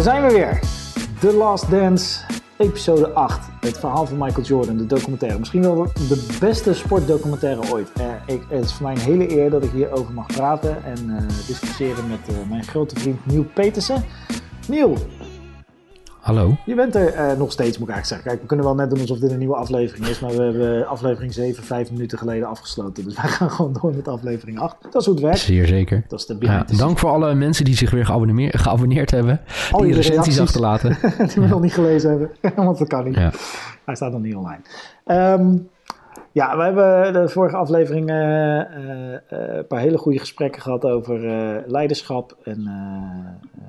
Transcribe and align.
Daar 0.00 0.12
zijn 0.14 0.26
we 0.26 0.32
weer. 0.32 0.60
The 1.20 1.32
Last 1.32 1.70
Dance, 1.70 2.20
episode 2.56 3.12
8. 3.12 3.48
Het 3.60 3.78
verhaal 3.78 4.06
van 4.06 4.18
Michael 4.18 4.46
Jordan, 4.46 4.76
de 4.76 4.86
documentaire. 4.86 5.38
Misschien 5.38 5.62
wel 5.62 5.84
de 5.84 6.36
beste 6.40 6.74
sportdocumentaire 6.74 7.72
ooit. 7.72 7.92
Eh, 7.92 8.04
ik, 8.26 8.42
het 8.48 8.64
is 8.64 8.72
voor 8.72 8.82
mij 8.82 8.92
een 8.92 9.00
hele 9.00 9.30
eer 9.36 9.50
dat 9.50 9.64
ik 9.64 9.70
hierover 9.70 10.14
mag 10.14 10.26
praten 10.26 10.84
en 10.84 11.16
eh, 11.16 11.46
discussiëren 11.46 12.08
met 12.08 12.18
eh, 12.28 12.34
mijn 12.48 12.64
grote 12.64 13.00
vriend 13.00 13.26
Neil 13.26 13.44
Petersen. 13.54 14.04
Neil, 14.68 14.96
Hallo. 16.20 16.56
je 16.66 16.74
bent 16.74 16.94
er 16.94 17.14
eh, 17.14 17.36
nog 17.38 17.52
steeds, 17.52 17.78
moet 17.78 17.88
ik 17.88 17.94
eigenlijk 17.94 18.06
zeggen. 18.06 18.26
Kijk, 18.28 18.40
we 18.40 18.46
kunnen 18.46 18.66
wel 18.66 18.74
net 18.74 18.90
doen 18.90 19.00
alsof 19.00 19.18
dit 19.18 19.30
een 19.30 19.38
nieuwe 19.38 19.54
aflevering 19.56 20.06
is, 20.06 20.20
maar 20.20 20.30
we 20.30 20.42
hebben 20.42 20.86
aflevering 20.88 21.32
7 21.32 21.64
vijf 21.64 21.90
minuten 21.90 22.18
geleden 22.18 22.48
afgesloten. 22.48 23.04
Dus 23.04 23.14
wij 23.22 23.28
gaan 23.30 23.50
gewoon 23.50 23.72
door 23.80 23.94
met 23.94 24.08
aflevering 24.08 24.58
8. 24.58 24.76
Dat 24.90 24.94
is 25.00 25.04
hoe 25.06 25.14
het 25.14 25.24
werkt. 25.24 25.38
Zeer 25.38 25.66
zeker. 25.66 26.04
Dat 26.08 26.18
is 26.20 26.26
de 26.26 26.36
Ja, 26.40 26.64
dank 26.76 26.98
voor 26.98 27.10
alle 27.10 27.34
mensen 27.34 27.64
die 27.64 27.76
zich 27.76 27.90
weer 27.90 28.06
geabonneer- 28.06 28.58
geabonneerd 28.58 29.10
hebben. 29.10 29.40
Al 29.70 29.80
die 29.80 29.94
recensies 29.94 30.40
achterlaten. 30.40 30.96
die 31.34 31.42
we 31.42 31.46
nog 31.46 31.60
niet 31.60 31.72
gelezen 31.74 32.10
hebben. 32.10 32.30
Want 32.66 32.78
dat 32.78 32.88
kan 32.88 33.04
niet. 33.04 33.14
Ja. 33.14 33.32
Hij 33.84 33.94
staat 33.94 34.12
nog 34.12 34.20
niet 34.22 34.34
online. 34.36 34.60
Ehm, 35.04 35.56
ja, 36.32 36.56
we 36.56 36.62
hebben 36.62 37.12
de 37.12 37.28
vorige 37.28 37.56
aflevering 37.56 38.08
eh, 38.10 38.60
eh, 38.60 39.14
eh, 39.14 39.20
een 39.28 39.66
paar 39.66 39.80
hele 39.80 39.98
goede 39.98 40.18
gesprekken 40.18 40.62
gehad 40.62 40.84
over 40.84 41.28
eh, 41.28 41.62
leiderschap 41.66 42.36
en, 42.42 42.66
eh, 42.66 43.62
eh, 43.62 43.68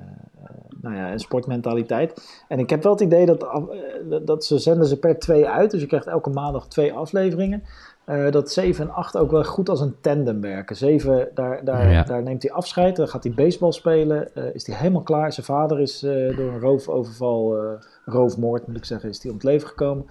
nou 0.82 0.96
ja, 0.96 1.10
en 1.10 1.18
sportmentaliteit. 1.18 2.42
En 2.48 2.58
ik 2.58 2.70
heb 2.70 2.82
wel 2.82 2.92
het 2.92 3.00
idee 3.00 3.26
dat, 3.26 3.42
eh, 3.42 4.16
dat- 4.22 4.44
ze 4.44 4.58
zenden 4.58 4.86
ze 4.86 4.98
per 4.98 5.18
twee 5.18 5.48
uit. 5.48 5.70
Dus 5.70 5.80
je 5.80 5.86
krijgt 5.86 6.06
elke 6.06 6.30
maandag 6.30 6.68
twee 6.68 6.92
afleveringen. 6.92 7.62
Eh, 8.04 8.30
dat 8.30 8.50
7 8.50 8.84
en 8.88 8.94
8 8.94 9.16
ook 9.16 9.30
wel 9.30 9.44
goed 9.44 9.68
als 9.68 9.80
een 9.80 9.94
tandem 10.00 10.40
werken. 10.40 10.76
7, 10.76 11.28
daar, 11.34 11.64
daar, 11.64 11.90
Ja. 11.90 12.02
daar 12.02 12.22
neemt 12.22 12.42
hij 12.42 12.52
afscheid. 12.52 12.96
Dan 12.96 13.08
gaat 13.08 13.24
hij 13.24 13.32
baseball 13.32 13.72
spelen. 13.72 14.34
Eh, 14.34 14.54
is 14.54 14.66
hij 14.66 14.76
helemaal 14.76 15.02
klaar. 15.02 15.32
Zijn 15.32 15.46
vader 15.46 15.80
is 15.80 16.00
door 16.00 16.52
een 16.52 16.60
roofoverval, 16.60 17.56
roofmoord 18.04 18.66
moet 18.66 18.76
ik 18.76 18.84
zeggen, 18.84 19.08
is 19.08 19.22
hij 19.22 19.30
om 19.30 19.36
het 19.36 19.46
leven 19.46 19.68
gekomen. 19.68 20.06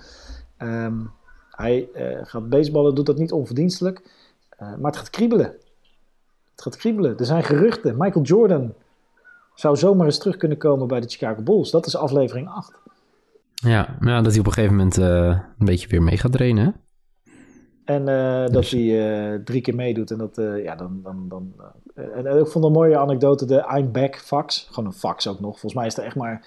Ehm, 0.58 0.96
hij 1.52 1.90
gaat 2.24 2.50
baseballen, 2.50 2.96
doet 2.96 3.06
dat 3.06 3.18
niet 3.18 3.32
onverdienstelijk. 3.32 4.02
Maar 4.60 4.92
het 4.92 4.98
gaat 4.98 5.10
kriebelen. 5.10 5.46
Het 6.52 6.62
gaat 6.62 6.76
kriebelen. 6.78 7.18
Er 7.18 7.26
zijn 7.26 7.44
geruchten. 7.44 7.96
Michael 7.98 8.26
Jordan 8.26 8.74
zou 9.56 9.76
zomaar 9.78 10.06
eens 10.06 10.18
terug 10.20 10.38
kunnen 10.38 10.58
komen 10.58 10.88
bij 10.88 11.00
de 11.00 11.08
Chicago 11.10 11.42
Bulls. 11.42 11.72
Dat 11.72 11.86
is 11.86 11.96
aflevering 11.96 12.50
8. 12.50 12.74
Ja, 13.54 13.98
ja, 14.02 14.22
dat 14.22 14.32
hij 14.32 14.40
op 14.40 14.46
een 14.46 14.54
gegeven 14.54 14.76
moment 14.76 14.98
eh, 14.98 15.40
een 15.60 15.66
beetje 15.66 15.88
weer 15.88 16.02
mee 16.02 16.18
gaat 16.18 16.32
trainen. 16.32 16.66
hè? 16.66 16.72
En 17.86 18.08
eh, 18.08 18.42
dat 18.42 18.54
Dus- 18.54 18.72
hij 18.72 19.32
eh, 19.34 19.40
drie 19.44 19.62
keer 19.62 19.76
meedoet. 19.76 20.12
En 20.12 20.18
dat, 20.18 20.42
ja, 20.64 20.76
dan. 20.76 21.00
dan, 21.04 21.26
dan 21.30 21.54
en, 21.96 22.40
ik 22.40 22.48
vond 22.48 22.66
een 22.66 22.72
mooie 22.72 22.98
anekdote, 22.98 23.46
de 23.46 23.74
I'm 23.78 23.92
back 23.92 24.16
fax. 24.16 24.68
Gewoon 24.72 24.90
een 24.90 24.96
fax 24.98 25.28
ook 25.28 25.40
nog. 25.40 25.52
Volgens 25.52 25.74
mij 25.74 25.86
is 25.86 25.98
er 25.98 26.04
echt 26.04 26.16
maar. 26.16 26.46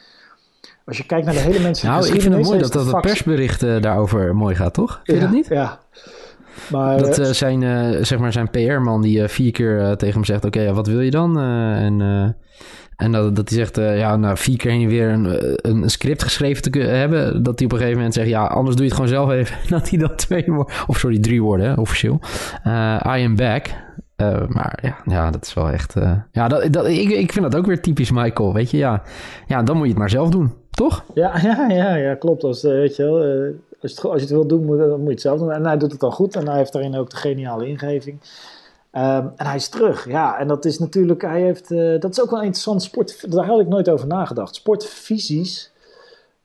Als 0.84 0.96
je 0.96 1.06
kijkt 1.06 1.24
naar 1.26 1.34
de 1.34 1.40
hele 1.40 1.58
mensen. 1.60 1.88
Nou, 1.88 2.06
ik 2.06 2.20
vind 2.20 2.34
het 2.34 2.44
mooi 2.44 2.58
dat, 2.58 2.72
dat 2.72 2.86
het 2.86 3.00
persbericht 3.00 3.60
daarover 3.60 4.36
mooi 4.36 4.54
gaat, 4.54 4.74
toch? 4.74 5.00
Vind 5.04 5.18
je 5.18 5.24
dat 5.24 5.34
niet? 5.34 5.46
Ja. 5.48 5.78
Maar, 6.70 6.98
Dat 6.98 7.36
zijn, 7.36 7.62
zeg 8.06 8.18
maar 8.18 8.32
zijn 8.32 8.50
PR-man 8.50 9.02
die 9.02 9.28
vier 9.28 9.52
keer 9.52 9.96
tegen 9.96 10.14
hem 10.14 10.24
zegt... 10.24 10.44
oké, 10.44 10.60
ja, 10.60 10.72
wat 10.72 10.86
wil 10.86 11.00
je 11.00 11.10
dan? 11.10 11.38
En 11.40 12.00
en 12.96 13.12
dat, 13.12 13.36
dat 13.36 13.48
hij 13.48 13.58
zegt, 13.58 13.78
eh, 13.78 13.98
ja, 13.98 14.16
nou, 14.16 14.36
vier 14.36 14.56
keer 14.56 14.70
heen 14.70 14.82
en 14.82 14.88
weer 14.88 15.08
een, 15.08 15.26
eh, 15.26 15.52
een 15.56 15.90
script 15.90 16.22
geschreven 16.22 16.62
te 16.62 16.78
hebben... 16.78 17.42
dat 17.42 17.58
hij 17.58 17.66
op 17.66 17.72
een 17.72 17.78
gegeven 17.78 17.96
moment 17.96 18.14
zegt... 18.14 18.28
ja, 18.28 18.44
anders 18.46 18.76
doe 18.76 18.84
je 18.84 18.90
het 18.90 19.00
gewoon 19.00 19.16
zelf 19.16 19.30
even. 19.30 19.56
dat 19.76 19.90
hij 19.90 19.98
dat 19.98 20.18
twee 20.18 20.44
woorden... 20.46 20.74
of 20.86 20.98
sorry, 20.98 21.18
drie 21.18 21.42
woorden, 21.42 21.78
officieel. 21.78 22.20
Eh, 22.62 23.00
I 23.06 23.24
am 23.24 23.36
back. 23.36 23.66
Maar 24.48 24.78
ja, 24.82 24.96
ja, 25.06 25.30
dat 25.30 25.44
is 25.46 25.54
wel 25.54 25.70
echt... 25.70 25.94
ja, 26.32 26.48
dat, 26.48 26.72
dat, 26.72 26.86
ik, 26.86 27.10
ik 27.10 27.32
vind 27.32 27.44
dat 27.44 27.56
ook 27.56 27.66
weer 27.66 27.80
typisch 27.80 28.10
Michael, 28.10 28.52
weet 28.52 28.70
je. 28.70 28.76
Ja, 28.76 29.02
ja, 29.46 29.62
dan 29.62 29.76
moet 29.76 29.84
je 29.84 29.90
het 29.90 29.98
maar 29.98 30.10
zelf 30.10 30.28
doen, 30.28 30.52
toch? 30.70 31.04
Ja, 31.14 31.38
ja, 31.42 31.68
ja, 31.68 31.94
ja 31.94 32.14
klopt. 32.14 32.44
Als, 32.44 32.62
weet 32.62 32.96
je 32.96 33.02
wel, 33.02 33.52
als, 33.80 33.90
het, 33.90 34.04
als 34.04 34.14
je 34.14 34.20
het 34.20 34.30
wil 34.30 34.46
doen, 34.46 34.64
moet, 34.64 34.78
moet 34.78 35.04
je 35.04 35.10
het 35.10 35.20
zelf 35.20 35.38
doen. 35.38 35.52
En 35.52 35.66
hij 35.66 35.76
doet 35.76 35.90
het 35.90 36.00
dan 36.00 36.12
goed 36.12 36.36
en 36.36 36.48
hij 36.48 36.56
heeft 36.56 36.72
daarin 36.72 36.96
ook 36.96 37.10
de 37.10 37.16
geniale 37.16 37.68
ingeving. 37.68 38.20
Ehm, 38.94 39.26
en 39.36 39.46
hij 39.46 39.56
is 39.56 39.68
terug, 39.68 40.08
ja. 40.08 40.38
En 40.38 40.48
dat 40.48 40.64
is 40.64 40.78
natuurlijk, 40.78 41.22
hij 41.22 41.40
heeft, 41.40 41.70
eh, 41.70 42.00
dat 42.00 42.10
is 42.10 42.20
ook 42.20 42.30
wel 42.30 42.38
een 42.38 42.44
interessant 42.44 42.82
sport. 42.82 43.32
Daar 43.32 43.46
had 43.46 43.60
ik 43.60 43.68
nooit 43.68 43.88
over 43.88 44.06
nagedacht. 44.06 44.54
Sportfysisch 44.54 45.72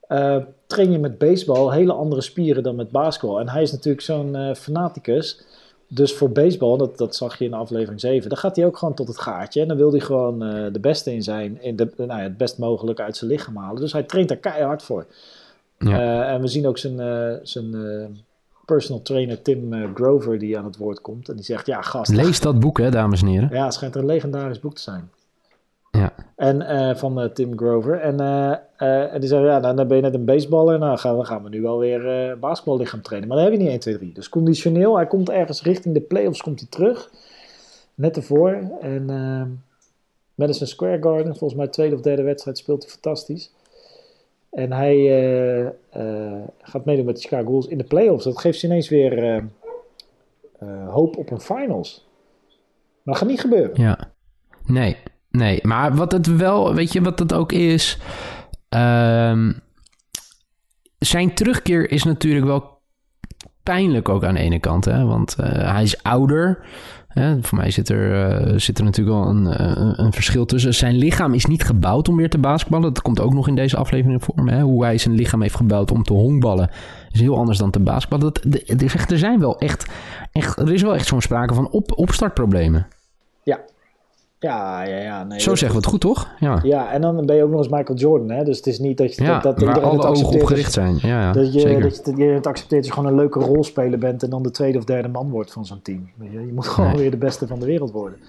eh, 0.08 0.38
train 0.68 0.92
je 0.92 1.00
met 1.00 1.18
baseball 1.18 1.74
hele 1.74 1.94
andere 1.94 2.22
spieren 2.22 2.64
dan 2.64 2.76
met 2.76 2.92
basketbal. 2.92 3.40
En 3.40 3.50
hij 3.50 3.62
is 3.62 3.72
natuurlijk 3.72 4.04
zo'n 4.04 4.36
eh, 4.36 4.56
fanaticus. 4.56 5.42
Dus 5.88 6.14
voor 6.14 6.32
baseball, 6.32 6.78
dat, 6.78 6.98
dat 6.98 7.16
zag 7.16 7.38
je 7.40 7.46
in 7.46 7.54
aflevering 7.54 8.00
7, 8.00 8.30
dan 8.30 8.38
gaat 8.38 8.56
hij 8.56 8.66
ook 8.66 8.78
gewoon 8.78 8.94
tot 8.94 9.08
het 9.08 9.20
gaatje. 9.20 9.62
En 9.62 9.68
dan 9.68 9.78
wil 9.78 9.92
hij 9.92 10.00
gewoon 10.00 10.40
de 10.74 10.80
beste 10.82 11.14
in 11.14 11.24
zijn, 11.24 11.62
in 11.62 11.76
de, 11.76 11.90
nou 11.98 12.08
ja, 12.08 12.18
het 12.18 12.38
best 12.38 12.58
mogelijke 12.58 13.02
uit 13.02 13.18
zijn 13.18 13.32
lichaam 13.32 13.56
halen. 13.56 13.82
Dus 13.82 13.94
hij 13.94 14.04
traint 14.04 14.30
daar 14.30 14.38
keihard 14.38 14.84
voor. 14.84 15.06
Ja. 15.78 16.26
En 16.26 16.42
we 16.42 16.48
zien 16.48 16.68
ook 16.68 16.78
zijn, 16.78 17.40
zijn 17.44 17.76
personal 18.74 19.02
trainer 19.02 19.42
Tim 19.42 19.74
eh, 19.74 19.90
Grover 19.94 20.40
die 20.40 20.58
aan 20.58 20.66
het 20.66 20.78
woord 20.78 21.02
komt. 21.02 21.30
En 21.30 21.36
die 21.36 21.46
zegt, 21.46 21.66
ja 21.66 21.82
gast, 21.82 22.12
Lees 22.12 22.40
dat 22.40 22.60
boek, 22.60 22.78
hè, 22.78 22.92
dames 22.92 23.22
en 23.22 23.28
heren. 23.28 23.50
ja, 23.52 23.64
het 23.64 23.74
schijnt 23.74 23.96
een 23.96 24.06
legendarisch 24.06 24.60
boek 24.60 24.76
te 24.76 24.82
zijn. 24.82 25.10
Ja. 25.92 26.14
En 26.36 26.62
eh, 26.62 26.96
van 26.96 27.22
eh, 27.22 27.30
Tim 27.30 27.58
Grover. 27.58 28.00
En, 28.00 28.20
en 28.78 29.20
die 29.20 29.30
zei, 29.30 29.46
ja, 29.46 29.60
nou, 29.60 29.76
dan 29.76 29.88
ben 29.88 29.98
je 29.98 30.04
net 30.04 30.14
een 30.14 30.26
baseballer. 30.26 30.80
Nou, 30.80 30.98
gaan 30.98 31.18
we, 31.18 31.26
gaan 31.26 31.44
we 31.44 31.50
nu 31.50 31.62
wel 31.62 31.80
weer 31.80 32.38
basketballichaam 32.40 33.02
trainen. 33.02 33.30
Maar 33.30 33.38
dat 33.38 33.46
heb 33.48 33.56
je 33.56 33.62
niet 33.62 33.72
1, 33.72 33.80
2, 33.80 33.98
3. 33.98 34.14
Dus 34.14 34.30
conditioneel, 34.30 34.96
hij 34.96 35.08
komt 35.08 35.30
ergens 35.30 35.64
richting 35.64 35.94
de 35.94 36.02
playoffs 36.02 36.42
komt 36.42 36.60
hij 36.60 36.70
terug. 36.70 37.10
Net 37.96 38.16
ervoor. 38.16 38.62
En 38.82 39.06
Madison 40.36 40.68
Square 40.68 41.02
Garden, 41.02 41.36
volgens 41.36 41.60
mij 41.60 41.68
tweede 41.68 41.96
of 41.96 42.02
derde 42.02 42.24
wedstrijd, 42.24 42.58
speelt 42.58 42.82
hij 42.84 42.92
fantastisch. 42.92 43.52
En 44.52 44.72
hij 44.72 44.96
eh, 44.96 45.66
eh, 45.90 46.44
gaat 46.62 46.86
meedoen 46.86 47.06
met 47.06 47.16
de 47.16 47.22
Chicago 47.22 47.50
Bulls 47.50 47.68
in 47.68 47.78
de 47.78 47.84
playoffs. 47.84 48.24
Dat 48.24 48.40
geeft 48.40 48.60
ze 48.60 48.66
ineens 48.66 48.90
weer 48.90 49.44
eh, 50.60 50.90
hoop 50.90 51.18
op 51.18 51.32
een 51.32 51.42
finals. 51.42 52.08
Maar 53.04 53.14
dat 53.14 53.18
gaat 53.18 53.28
niet 53.30 53.42
gebeuren. 53.42 53.82
Ja. 53.82 54.12
Nee, 54.66 54.98
nee. 55.30 55.60
Maar 55.62 55.96
wat 55.96 56.12
het 56.12 56.38
wel, 56.38 56.74
weet 56.74 56.94
je 56.94 57.02
wat 57.02 57.20
het 57.20 57.34
ook 57.34 57.52
is? 57.52 58.00
Ehm, 58.70 59.54
zijn 60.98 61.34
terugkeer 61.34 61.92
is 61.92 62.04
natuurlijk 62.04 62.46
wel 62.46 62.82
pijnlijk 63.64 64.10
ook 64.10 64.24
aan 64.24 64.34
de 64.34 64.40
ene 64.40 64.60
kant. 64.60 64.86
Hè? 64.86 65.06
Want 65.06 65.36
hij 65.38 65.84
is 65.84 66.04
ouder. 66.04 66.68
Voor 67.42 67.58
mij 67.58 67.72
zit 67.72 67.90
er, 67.90 68.30
eh, 68.30 68.58
zit 68.58 68.78
er 68.78 68.84
natuurlijk 68.84 69.26
een, 69.26 69.48
eh, 69.48 69.92
een 69.96 70.14
verschil 70.14 70.46
tussen. 70.46 70.74
Zijn 70.74 70.96
lichaam 70.98 71.34
is 71.34 71.46
niet 71.46 71.64
gebouwd 71.64 72.08
om 72.08 72.16
weer 72.16 72.30
te 72.30 72.38
basketballen. 72.38 72.94
Dat 72.94 73.04
komt 73.04 73.20
ook 73.20 73.34
nog 73.34 73.48
in 73.48 73.56
deze 73.56 73.78
aflevering 73.78 74.24
voor. 74.24 74.48
Hè? 74.48 74.62
Hoe 74.62 74.84
hij 74.84 74.98
zijn 74.98 75.16
lichaam 75.16 75.42
heeft 75.42 75.56
gebouwd 75.56 75.92
om 75.92 76.04
te 76.04 76.14
honkballen 76.14 76.70
is 77.12 77.20
heel 77.20 77.38
anders 77.38 77.58
dan 77.58 77.72
te 77.72 77.80
basketballen. 77.80 78.34
Dat, 78.34 78.44
er, 78.68 79.06
er 79.12 79.18
zijn 79.18 79.40
wel 79.40 79.60
echt, 79.60 79.86
echt, 80.32 80.60
er 80.60 80.74
is 80.74 80.82
wel 80.82 80.96
echt 80.96 81.08
zo'n 81.08 81.22
sprake 81.22 81.54
van 81.54 81.70
op, 81.70 81.92
opstartproblemen. 81.98 82.88
Ja. 84.40 84.84
Ja, 84.84 84.98
ja. 84.98 85.24
Nee, 85.24 85.40
Zo 85.40 85.50
dat- 85.50 85.60
zeggen 85.60 85.78
we 85.80 85.84
het 85.84 85.92
goed, 85.92 86.02
toch? 86.02 86.28
Ja, 86.40 86.60
Ja, 86.64 86.92
en 86.92 87.02
dan 87.02 87.26
ben 87.26 87.36
je 87.36 87.44
ook 87.44 87.50
nog 87.50 87.60
eens 87.60 87.70
Michael 87.70 87.98
Jordan, 88.00 88.30
hè? 88.30 88.44
Dus 88.44 88.58
het 88.58 88.68
is 88.68 88.80
niet 88.80 88.98
dat, 88.98 89.16
je, 89.16 89.24
ja 89.24 89.34
dat, 89.34 89.44
dat 89.44 89.54
waar 89.54 89.68
iedereen 89.68 89.84
alle 89.90 89.98
het 89.98 90.06
ogen 90.06 90.18
op 90.20 90.26
accepteert. 90.26 90.48
gericht 90.48 90.74
zijn. 90.74 90.98
Ja, 91.02 91.08
ja 91.22 91.32
dat 91.32 91.54
je, 91.54 91.60
zeker. 91.60 91.82
dat 91.82 91.96
je, 91.96 92.02
dat 92.04 92.18
je 92.18 92.24
het 92.24 92.48
accepteert 92.48 92.82
dat 92.82 92.90
je 92.90 92.98
gewoon 93.00 93.12
een 93.12 93.18
leuke 93.20 93.40
rolspeler 93.40 94.00
bent 94.00 94.24
en 94.24 94.30
dan 94.30 94.44
de 94.44 94.52
tweede 94.52 94.78
of 94.78 94.84
derde 94.84 95.08
man 95.08 95.30
wordt 95.30 95.52
van 95.54 95.66
zo'n 95.66 95.82
team. 95.82 96.10
Je, 96.20 96.32
je 96.46 96.54
moet 96.54 96.68
gewoon 96.68 96.90
Nee. 96.92 97.00
weer 97.02 97.12
de 97.12 97.18
beste 97.18 97.48
van 97.48 97.60
de 97.60 97.66
wereld 97.66 97.92
worden. 97.92 98.20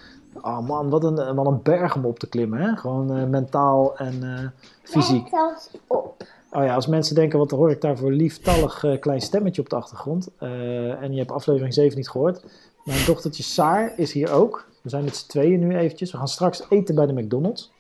Oh 0.43 0.59
man, 0.69 0.88
wat 0.91 1.04
een, 1.04 1.34
wat 1.34 1.47
een 1.47 1.60
berg 1.62 1.97
om 1.97 2.04
op 2.04 2.19
te 2.19 2.28
klimmen, 2.28 2.60
hè? 2.60 2.77
Gewoon 2.77 3.16
eh, 3.16 3.25
mentaal 3.25 3.97
en 3.97 4.15
eh, 4.22 4.47
fysiek. 4.82 5.28
zelfs 5.28 5.71
op. 5.87 6.15
Oh 6.53 6.65
ja, 6.65 6.75
als 6.75 6.87
mensen 6.87 7.15
denken, 7.15 7.38
wat 7.38 7.50
hoor 7.50 7.71
ik 7.71 7.81
daar 7.81 7.97
voor 7.97 8.12
lieftallig 8.12 8.84
eh, 8.84 9.00
klein 9.00 9.21
stemmetje 9.21 9.62
op 9.62 9.69
de 9.69 9.77
achtergrond. 9.77 10.28
Eh, 10.38 11.03
en 11.03 11.12
je 11.12 11.19
hebt 11.19 11.33
aflevering 11.33 11.74
7 11.74 11.97
niet 11.97 12.09
gehoord. 12.09 12.45
Mijn 12.84 13.04
dochtertje 13.06 13.42
Saar 13.42 13.92
is 13.97 14.13
hier 14.13 14.33
ook. 14.33 14.68
We 14.82 14.88
zijn 14.88 15.04
met 15.04 15.16
z'n 15.16 15.28
tweeën 15.28 15.60
nu 15.60 15.77
eventjes. 15.77 16.12
We 16.12 16.18
gaan 16.18 16.28
straks 16.28 16.62
eten 16.68 16.94
bij 16.94 17.06
de 17.06 17.12
McDonald's. 17.12 17.72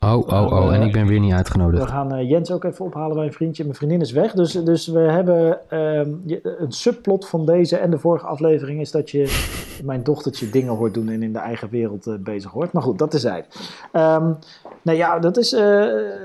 Oh, 0.00 0.12
oh, 0.28 0.52
oh. 0.52 0.74
En 0.74 0.82
ik 0.82 0.92
ben 0.92 1.06
weer 1.06 1.20
niet 1.20 1.30
We 1.30 1.36
uitgenodigd. 1.36 1.90
gaan 1.90 2.14
eh, 2.14 2.30
Jens 2.30 2.50
ook 2.50 2.64
even 2.64 2.84
ophalen 2.84 3.16
bij 3.16 3.26
een 3.26 3.32
vriendje. 3.32 3.64
Mijn 3.64 3.76
vriendin 3.76 4.00
is 4.00 4.12
weg. 4.12 4.32
Dus, 4.32 4.52
dus 4.52 4.86
we 4.86 4.98
hebben 4.98 5.70
ehm, 5.70 6.10
een 6.42 6.72
subplot 6.72 7.28
van 7.28 7.46
deze 7.46 7.76
en 7.76 7.90
de 7.90 7.98
vorige 7.98 8.26
aflevering 8.26 8.80
is 8.80 8.90
dat 8.90 9.10
je 9.10 9.44
mijn 9.84 10.02
dochtertje 10.02 10.50
dingen 10.50 10.74
hoort 10.74 10.94
doen 10.94 11.08
en 11.08 11.22
in 11.22 11.32
de 11.32 11.38
eigen 11.38 11.68
wereld 11.70 12.06
eh, 12.06 12.14
bezig 12.14 12.50
hoort. 12.50 12.72
Maar 12.72 12.82
goed, 12.82 12.98
dat 12.98 13.14
is 13.14 13.20
zij. 13.20 13.44
Ehm 13.92 14.32
nou 14.82 14.98
ja, 14.98 15.18
dat 15.18 15.36
is, 15.36 15.52
eh, 15.52 15.82
eh, 15.84 16.16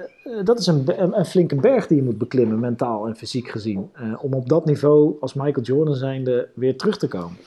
dat 0.43 0.59
is 0.59 0.67
een, 0.67 0.83
een, 1.01 1.17
een 1.19 1.25
flinke 1.25 1.55
berg 1.55 1.87
die 1.87 1.97
je 1.97 2.03
moet 2.03 2.17
beklimmen, 2.17 2.59
mentaal 2.59 3.07
en 3.07 3.15
fysiek 3.15 3.47
gezien. 3.49 3.89
eh, 3.93 4.23
om 4.23 4.33
op 4.33 4.49
dat 4.49 4.65
niveau 4.65 5.15
als 5.19 5.33
Michael 5.33 5.65
Jordan 5.65 5.95
zijnde 5.95 6.49
weer 6.55 6.77
terug 6.77 6.97
te 6.97 7.07
komen. 7.07 7.37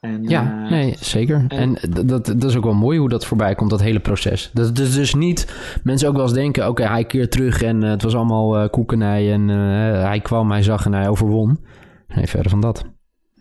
En, 0.00 0.22
Ja, 0.22 0.64
eh, 0.64 0.70
nee, 0.70 0.96
zeker. 1.00 1.44
En 1.48 1.78
dat, 2.06 2.26
dat 2.26 2.44
is 2.44 2.56
ook 2.56 2.64
wel 2.64 2.74
mooi 2.74 2.98
hoe 2.98 3.08
dat 3.08 3.26
voorbij 3.26 3.54
komt, 3.54 3.70
dat 3.70 3.80
hele 3.80 4.00
proces. 4.00 4.50
Dat 4.54 4.78
is 4.78 4.94
dus 4.94 5.14
niet... 5.14 5.56
Mensen 5.82 6.08
ook 6.08 6.14
wel 6.14 6.22
eens 6.22 6.32
denken, 6.32 6.68
oké, 6.68 6.82
hij 6.82 7.04
keert 7.04 7.30
terug 7.30 7.62
en 7.62 7.82
eh, 7.82 7.90
het 7.90 8.02
was 8.02 8.14
allemaal 8.14 8.56
eh 8.56 8.70
koekenij 8.70 9.32
en 9.32 9.50
eh, 9.50 9.56
hij 10.02 10.20
kwam, 10.20 10.50
hij 10.50 10.62
zag 10.62 10.84
en 10.84 10.92
hij 10.92 11.08
overwon. 11.08 11.58
Nee, 12.08 12.26
verder 12.26 12.50
van 12.50 12.60
dat. 12.60 12.84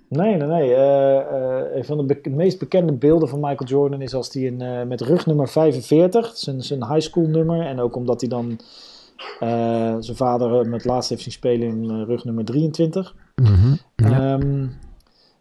Nee, 0.09 0.35
nee, 0.35 0.47
nee. 0.47 0.69
Uh, 0.69 1.75
een 1.75 1.85
van 1.85 2.07
de 2.07 2.21
meest 2.29 2.59
bekende 2.59 2.93
beelden 2.93 3.29
van 3.29 3.39
Michael 3.39 3.69
Jordan 3.69 4.01
is 4.01 4.13
als 4.13 4.33
hij 4.33 4.43
in, 4.43 4.87
met 4.87 5.01
rugnummer 5.01 5.49
45, 5.49 6.37
zijn, 6.37 6.61
zijn 6.61 6.85
high 6.85 6.99
school 6.99 7.27
nummer. 7.27 7.65
En 7.65 7.79
ook 7.79 7.95
omdat 7.95 8.21
hij 8.21 8.29
dan 8.29 8.59
zijn 9.99 10.17
vader 10.17 10.69
met 10.69 10.85
laatst 10.85 11.09
heeft 11.09 11.21
zien 11.21 11.31
spelen 11.31 11.67
in 11.67 12.03
rugnummer 12.03 12.45
23. 12.45 13.15
Mm 13.35 13.45
-hmm, 13.45 14.69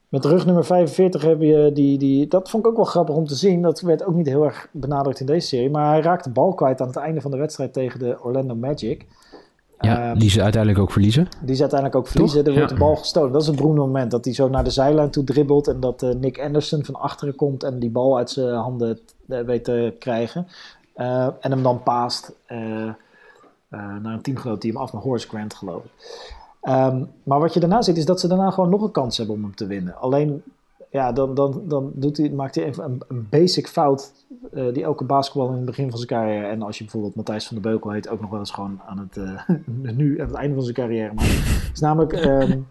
met 0.08 0.24
rugnummer 0.24 0.64
45 0.64 1.22
heb 1.22 1.40
je 1.40 1.70
die, 1.74 1.98
die. 1.98 2.26
Dat 2.28 2.50
vond 2.50 2.64
ik 2.64 2.70
ook 2.70 2.76
wel 2.76 2.84
grappig 2.84 3.14
om 3.14 3.26
te 3.26 3.34
zien. 3.34 3.62
Dat 3.62 3.80
werd 3.80 4.04
ook 4.04 4.14
niet 4.14 4.26
heel 4.26 4.44
erg 4.44 4.68
benadrukt 4.72 5.20
in 5.20 5.26
deze 5.26 5.46
serie. 5.46 5.70
Maar 5.70 5.90
hij 5.90 6.00
raakte 6.00 6.28
de 6.28 6.34
bal 6.34 6.54
kwijt 6.54 6.80
aan 6.80 6.86
het 6.86 6.96
einde 6.96 7.20
van 7.20 7.30
de 7.30 7.36
wedstrijd 7.36 7.72
tegen 7.72 7.98
de 7.98 8.22
Orlando 8.22 8.54
Magic. 8.54 9.06
Ja, 9.80 10.10
um, 10.10 10.18
die 10.18 10.30
ze 10.30 10.42
uiteindelijk 10.42 10.82
ook 10.82 10.92
verliezen. 10.92 11.28
Die 11.42 11.54
ze 11.54 11.60
uiteindelijk 11.60 12.00
ook 12.00 12.08
verliezen. 12.08 12.44
Er 12.44 12.54
wordt 12.54 12.68
de 12.68 12.78
bal 12.78 12.96
gestolen. 12.96 13.32
Dat 13.32 13.40
is 13.40 13.46
het 13.46 13.56
beroemde 13.56 13.80
moment. 13.80 14.10
Dat 14.10 14.24
hij 14.24 14.34
zo 14.34 14.48
naar 14.48 14.64
de 14.64 14.70
zijlijn 14.70 15.10
toe 15.10 15.24
dribbelt. 15.24 15.68
En 15.68 15.80
dat 15.80 16.02
uh, 16.02 16.14
Nick 16.14 16.40
Anderson 16.40 16.84
van 16.84 16.94
achteren 16.94 17.34
komt. 17.34 17.62
En 17.62 17.78
die 17.78 17.90
bal 17.90 18.16
uit 18.16 18.30
zijn 18.30 18.54
handen 18.54 18.98
uh, 19.28 19.40
weet 19.40 19.64
te 19.64 19.94
krijgen. 19.98 20.46
Uh, 20.96 21.28
en 21.40 21.50
hem 21.50 21.62
dan 21.62 21.82
paast 21.82 22.32
naar 23.68 24.14
een 24.14 24.22
teamgenoot 24.22 24.60
die 24.60 24.72
hem 24.72 24.80
af 24.80 24.92
naar 24.92 25.02
Horace 25.02 25.28
Grant 25.28 25.54
geloof 25.54 25.84
ik. 25.84 25.90
Um, 26.68 27.08
maar 27.22 27.40
wat 27.40 27.54
je 27.54 27.60
daarna 27.60 27.82
ziet, 27.82 27.96
is 27.96 28.04
dat 28.04 28.20
ze 28.20 28.28
daarna 28.28 28.50
gewoon 28.50 28.70
nog 28.70 28.82
een 28.82 28.90
kans 28.90 29.16
hebben 29.16 29.34
om 29.36 29.42
hem 29.42 29.54
te 29.54 29.66
winnen. 29.66 29.96
Alleen, 29.96 30.42
ja, 30.90 31.12
dan, 31.12 31.34
dan, 31.34 31.62
dan 31.64 31.90
doet 31.94 32.16
hij, 32.16 32.30
maakt 32.30 32.54
hij 32.54 32.64
even 32.64 32.84
een, 32.84 33.02
een 33.08 33.26
basic 33.30 33.68
fout 33.68 34.12
uh, 34.52 34.74
die 34.74 34.82
elke 34.82 35.04
basketbal 35.04 35.48
in 35.48 35.56
het 35.56 35.64
begin 35.64 35.90
van 35.90 35.98
zijn 35.98 36.10
carrière... 36.10 36.46
en 36.46 36.62
als 36.62 36.78
je 36.78 36.84
bijvoorbeeld 36.84 37.14
Matthijs 37.14 37.46
van 37.46 37.60
der 37.60 37.70
Beukel 37.70 37.90
heet... 37.90 38.08
ook 38.08 38.20
nog 38.20 38.30
wel 38.30 38.38
eens 38.38 38.50
gewoon 38.50 38.80
aan 38.86 38.98
het, 38.98 39.16
uh, 39.16 39.58
nu 39.96 40.20
aan 40.20 40.26
het 40.26 40.36
einde 40.36 40.54
van 40.54 40.62
zijn 40.62 40.74
carrière 40.74 41.14
maakt. 41.14 41.70
is 41.72 41.80
namelijk 41.80 42.24
um, 42.24 42.66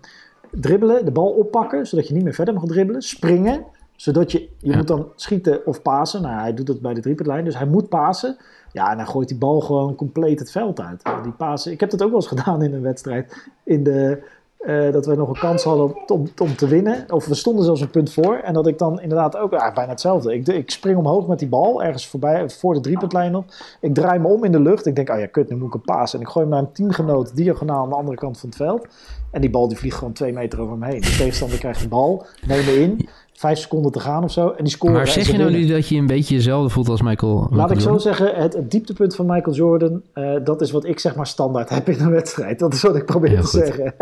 dribbelen, 0.52 1.06
de 1.06 1.12
bal 1.12 1.30
oppakken, 1.30 1.88
zodat 1.88 2.08
je 2.08 2.14
niet 2.14 2.24
meer 2.24 2.34
verder 2.34 2.54
mag 2.54 2.66
dribbelen. 2.66 3.02
Springen, 3.02 3.66
zodat 3.96 4.32
je, 4.32 4.50
je 4.58 4.76
moet 4.76 4.88
dan 4.88 5.08
schieten 5.16 5.66
of 5.66 5.82
pasen. 5.82 6.22
Nou, 6.22 6.40
hij 6.40 6.54
doet 6.54 6.68
dat 6.68 6.82
bij 6.82 6.94
de 6.94 7.02
driepuntlijn, 7.02 7.46
dus 7.46 7.58
hij 7.58 7.68
moet 7.68 7.90
pasen... 7.90 8.38
Ja, 8.76 8.92
en 8.92 8.98
dan 8.98 9.08
gooit 9.08 9.28
die 9.28 9.38
bal 9.38 9.60
gewoon 9.62 9.96
compleet 9.96 10.40
het 10.40 10.52
veld 10.52 10.80
uit. 10.80 11.04
Die 11.24 11.32
pasen. 11.32 11.72
Ik 11.72 11.80
heb 11.80 11.90
dat 11.90 12.04
ook 12.04 12.10
wel 12.10 12.20
eens 12.20 12.28
gedaan 12.28 12.62
in 12.62 12.74
een 12.74 12.82
wedstrijd. 12.82 13.50
In 13.64 13.84
de, 13.84 14.24
uh, 14.60 14.92
dat 14.92 15.06
we 15.06 15.16
nog 15.16 15.30
een 15.30 15.40
kans 15.40 15.64
hadden 15.64 16.10
om, 16.10 16.28
om 16.38 16.56
te 16.56 16.68
winnen. 16.68 17.12
Of 17.12 17.26
we 17.26 17.36
stonden 17.36 17.66
zelfs 17.66 17.82
een 17.82 17.90
punt 17.90 18.14
voor. 18.14 18.36
En 18.36 18.54
dat 18.54 18.68
ik 18.68 18.78
dan 18.78 19.02
inderdaad 19.02 19.38
ook, 19.38 19.50
bijna 19.50 19.88
hetzelfde. 19.88 20.34
Ik, 20.34 20.48
ik 20.48 20.72
spring 20.72 20.98
omhoog 20.98 21.28
met 21.28 21.40
die 21.40 21.48
bal, 21.48 21.84
ergens 21.84 22.08
voorbij, 22.08 22.50
voor 22.50 22.74
de 22.74 22.80
driepuntlijn 22.80 23.32
nog. 23.32 23.46
Ik 23.82 23.94
draai 23.94 24.20
me 24.20 24.28
om 24.28 24.44
in 24.44 24.52
de 24.52 24.60
lucht. 24.60 24.86
Ik 24.86 24.96
denk, 24.96 25.10
oh 25.10 25.20
ja, 25.20 25.28
kut, 25.28 25.50
nu 25.50 25.56
moet 25.56 25.68
ik 25.68 25.74
een 25.74 25.82
paas. 25.82 26.14
En 26.14 26.22
ik 26.22 26.28
gooi 26.28 26.46
hem 26.46 26.54
naar 26.54 26.64
een 26.64 26.72
teamgenoot 26.72 27.36
diagonaal 27.36 27.84
aan 27.84 27.90
de 27.90 27.96
andere 27.96 28.18
kant 28.18 28.40
van 28.40 28.50
het 28.50 28.58
veld. 28.58 28.88
En 29.32 29.42
die 29.42 29.50
bal 29.50 29.68
die 29.68 29.78
vliegt 29.78 29.98
gewoon 29.98 30.14
twee 30.14 30.34
meter 30.34 30.62
over 30.62 30.78
me 30.78 30.86
heen. 30.86 31.02
De 31.02 31.16
tegenstander 31.18 31.58
krijgt 31.58 31.82
de 31.82 31.88
bal, 31.88 32.26
neem 32.48 32.66
me 32.66 32.82
in 32.82 33.10
vijf 33.36 33.60
seconden 33.60 33.92
te 33.92 34.00
gaan 34.00 34.24
of 34.24 34.32
zo. 34.32 34.50
En 34.50 34.64
die 34.64 34.74
scoren. 34.74 34.96
Maar 34.96 35.08
zeg 35.08 35.28
je 35.28 35.38
nou 35.38 35.52
nu 35.52 35.66
dat 35.66 35.88
je 35.88 35.98
een 35.98 36.08
beetje 36.08 36.36
hetzelfde 36.36 36.70
voelt 36.70 36.90
als 36.90 37.02
Michael? 37.02 37.48
Laat 37.52 37.72
ik 37.72 37.80
zo 37.80 37.98
zeggen, 37.98 38.36
het, 38.36 38.58
dieptepunt 38.70 39.16
van 39.16 39.26
Michael 39.26 39.56
Jordan, 39.56 40.02
uh, 40.14 40.36
dat 40.44 40.62
is 40.62 40.72
wat 40.72 40.86
ik 40.86 41.00
zeg 41.00 41.16
maar 41.16 41.28
standaard 41.28 41.70
heb 41.70 41.90
in 41.90 42.00
een 42.00 42.12
wedstrijd. 42.12 42.60
Dat 42.60 42.74
is 42.74 42.82
wat 42.82 42.96
ik 42.96 43.06
probeer 43.06 43.42
te 43.42 43.48
zeggen. 43.48 43.94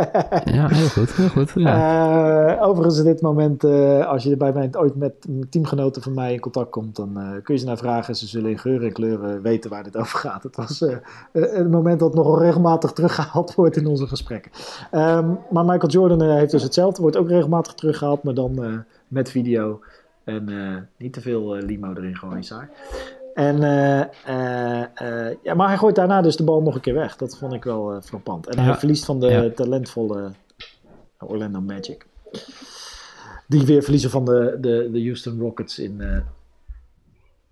ja, 0.57 0.67
heel 0.67 0.87
goed. 0.87 1.13
Heel 1.15 1.27
goed 1.27 1.51
ja. 1.55 2.55
uh, 2.55 2.67
overigens, 2.67 2.97
in 2.97 3.03
dit 3.03 3.21
moment, 3.21 3.63
uh, 3.63 4.07
als 4.07 4.23
je 4.23 4.37
bij 4.37 4.53
mij 4.53 4.69
ooit 4.71 4.95
met 4.95 5.13
teamgenoten 5.49 6.01
van 6.01 6.13
mij 6.13 6.33
in 6.33 6.39
contact 6.39 6.69
komt, 6.69 6.95
dan 6.95 7.17
kun 7.43 7.53
je 7.53 7.59
ze 7.59 7.65
naar 7.65 7.77
vragen. 7.77 8.15
Ze 8.15 8.27
zullen 8.27 8.49
in 8.49 8.59
geuren 8.59 8.87
en 8.87 8.93
kleuren 8.93 9.41
weten 9.41 9.69
waar 9.69 9.83
dit 9.83 9.97
over 9.97 10.19
gaat. 10.19 10.43
Het 10.43 10.55
was 10.55 10.85
een 11.31 11.69
moment 11.69 11.99
dat 11.99 12.13
nogal 12.13 12.39
regelmatig 12.39 12.91
teruggehaald 12.91 13.55
wordt 13.55 13.77
in 13.77 13.87
onze 13.87 14.07
gesprekken. 14.07 14.51
Um, 14.91 15.37
maar 15.49 15.65
Michael 15.65 15.91
Jordan 15.91 16.21
heeft 16.21 16.51
dus 16.51 16.63
hetzelfde, 16.63 17.01
wordt 17.01 17.17
ook 17.17 17.29
regelmatig 17.29 17.73
teruggehaald, 17.73 18.23
maar 18.23 18.33
dan 18.33 18.83
met 19.13 19.31
video. 19.31 19.79
En 20.23 20.49
uh, 20.49 20.77
niet 20.97 21.13
te 21.13 21.21
veel 21.21 21.57
uh, 21.57 21.63
limo 21.63 21.93
erin 21.93 22.17
gooien, 22.17 22.43
saai. 22.43 22.67
En, 23.33 23.55
uh, 23.55 24.03
ja, 25.43 25.53
maar 25.55 25.67
hij 25.67 25.77
gooit 25.77 25.95
daarna 25.95 26.21
dus 26.21 26.35
de 26.35 26.43
bal 26.43 26.61
nog 26.61 26.75
een 26.75 26.81
keer 26.81 26.93
weg. 26.93 27.15
Dat 27.15 27.37
vond 27.37 27.53
ik 27.53 27.63
wel 27.63 28.01
frappant. 28.01 28.47
En 28.47 28.59
hij 28.59 28.75
verliest 28.75 29.05
van 29.05 29.19
de 29.19 29.27
ja. 29.27 29.49
talentvolle 29.49 30.31
Orlando 31.19 31.61
Magic. 31.61 32.05
Die 33.47 33.65
weer 33.65 33.81
verliezen 33.81 34.09
van 34.09 34.25
de, 34.25 34.57
de, 34.61 34.89
de 34.91 35.03
Houston 35.03 35.39
Rockets 35.39 35.79
in, 35.79 36.01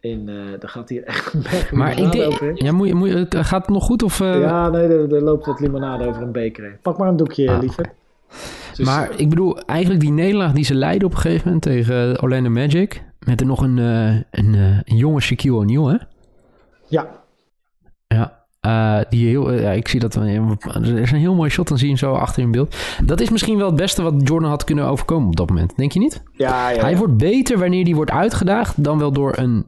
in, 0.01 0.27
uh, 0.27 0.59
daar 0.59 0.69
gaat 0.69 0.89
hier 0.89 1.03
echt 1.03 1.33
een 1.33 1.41
berg 1.41 1.71
Maar 1.71 1.99
ik 1.99 2.11
denk, 2.11 2.59
ja, 2.59 2.71
moet 2.71 2.87
je, 2.87 2.95
moet 2.95 3.09
je, 3.09 3.27
gaat 3.29 3.61
het 3.61 3.75
nog 3.75 3.83
goed? 3.83 4.03
Of, 4.03 4.19
uh... 4.19 4.39
Ja, 4.41 4.69
nee, 4.69 4.87
er, 4.87 5.13
er, 5.13 5.21
loopt 5.21 5.45
wat 5.45 5.59
limonade 5.59 6.07
over 6.07 6.21
een 6.21 6.31
beker. 6.31 6.77
Pak 6.81 6.97
maar 6.97 7.07
een 7.07 7.17
doekje, 7.17 7.51
ah. 7.51 7.59
liever. 7.59 7.91
Dus, 8.75 8.85
maar 8.85 9.09
ik 9.15 9.29
bedoel, 9.29 9.59
eigenlijk 9.59 10.01
die 10.01 10.11
nederlaag 10.11 10.53
die 10.53 10.63
ze 10.63 10.75
leiden 10.75 11.07
op 11.07 11.13
een 11.13 11.19
gegeven 11.19 11.43
moment 11.45 11.61
tegen 11.61 12.21
Orlando 12.21 12.49
Magic. 12.49 13.03
Met 13.25 13.39
er 13.39 13.45
nog 13.45 13.61
een, 13.61 13.77
uh, 13.77 14.15
een, 14.31 14.53
uh, 14.53 14.77
een 14.83 14.97
jonge 14.97 15.19
Shaquille 15.19 15.55
O'Neal, 15.57 15.87
hè? 15.87 15.97
Ja. 16.87 17.07
Ja. 18.07 18.39
Uh, 18.65 18.99
die 19.09 19.27
heel, 19.27 19.53
ja, 19.53 19.71
ik 19.71 19.87
zie 19.87 19.99
dat. 19.99 20.15
Er 20.15 20.97
is 20.97 21.11
een 21.11 21.17
heel 21.17 21.35
mooi 21.35 21.49
shot, 21.49 21.67
dan 21.67 21.77
zie 21.77 21.87
je 21.87 21.93
hem 21.93 22.09
zo 22.09 22.13
achter 22.13 22.43
in 22.43 22.51
beeld. 22.51 22.75
Dat 23.03 23.21
is 23.21 23.29
misschien 23.29 23.57
wel 23.57 23.65
het 23.65 23.75
beste 23.75 24.01
wat 24.01 24.13
Jordan 24.17 24.49
had 24.49 24.63
kunnen 24.63 24.85
overkomen 24.85 25.27
op 25.27 25.35
dat 25.35 25.49
moment. 25.49 25.73
Denk 25.77 25.91
je 25.91 25.99
niet? 25.99 26.23
Ja, 26.33 26.69
ja. 26.69 26.81
Hij 26.81 26.97
wordt 26.97 27.17
beter 27.17 27.59
wanneer 27.59 27.83
hij 27.83 27.95
wordt 27.95 28.11
uitgedaagd 28.11 28.83
dan 28.83 28.97
wel 28.97 29.11
door 29.11 29.37
een 29.37 29.65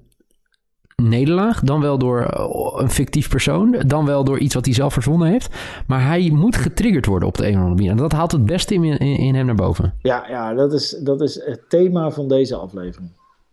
nederlaag. 1.10 1.60
Dan 1.60 1.82
wel 1.82 1.98
door 1.98 2.22
eh, 2.22 2.82
een 2.82 2.90
fictief 2.90 3.30
persoon. 3.30 3.76
Dan 3.88 4.06
wel 4.06 4.24
door 4.24 4.38
iets 4.38 4.56
wat 4.56 4.66
hij 4.66 4.74
zelf 4.74 4.94
verzonnen 4.94 5.28
heeft. 5.28 5.56
Maar 5.88 6.06
hij 6.06 6.30
moet 6.34 6.56
getriggerd 6.56 7.06
worden 7.06 7.28
op 7.28 7.38
de 7.38 7.44
een 7.44 7.54
of 7.54 7.58
andere 7.58 7.76
manier. 7.76 7.92
En 7.92 7.98
dat 7.98 8.12
haalt 8.12 8.32
het 8.32 8.46
beste 8.46 8.74
in, 8.74 8.98
in, 8.98 9.36
hem 9.36 9.46
naar 9.46 9.56
boven. 9.56 9.94
Ja, 10.02 10.26
ja 10.30 10.54
dat, 10.54 10.74
is, 10.74 10.90
dat 10.90 11.22
is 11.22 11.36
het 11.46 11.70
thema 11.70 12.12
van 12.12 12.28
deze 12.28 12.56
aflevering. 12.56 13.10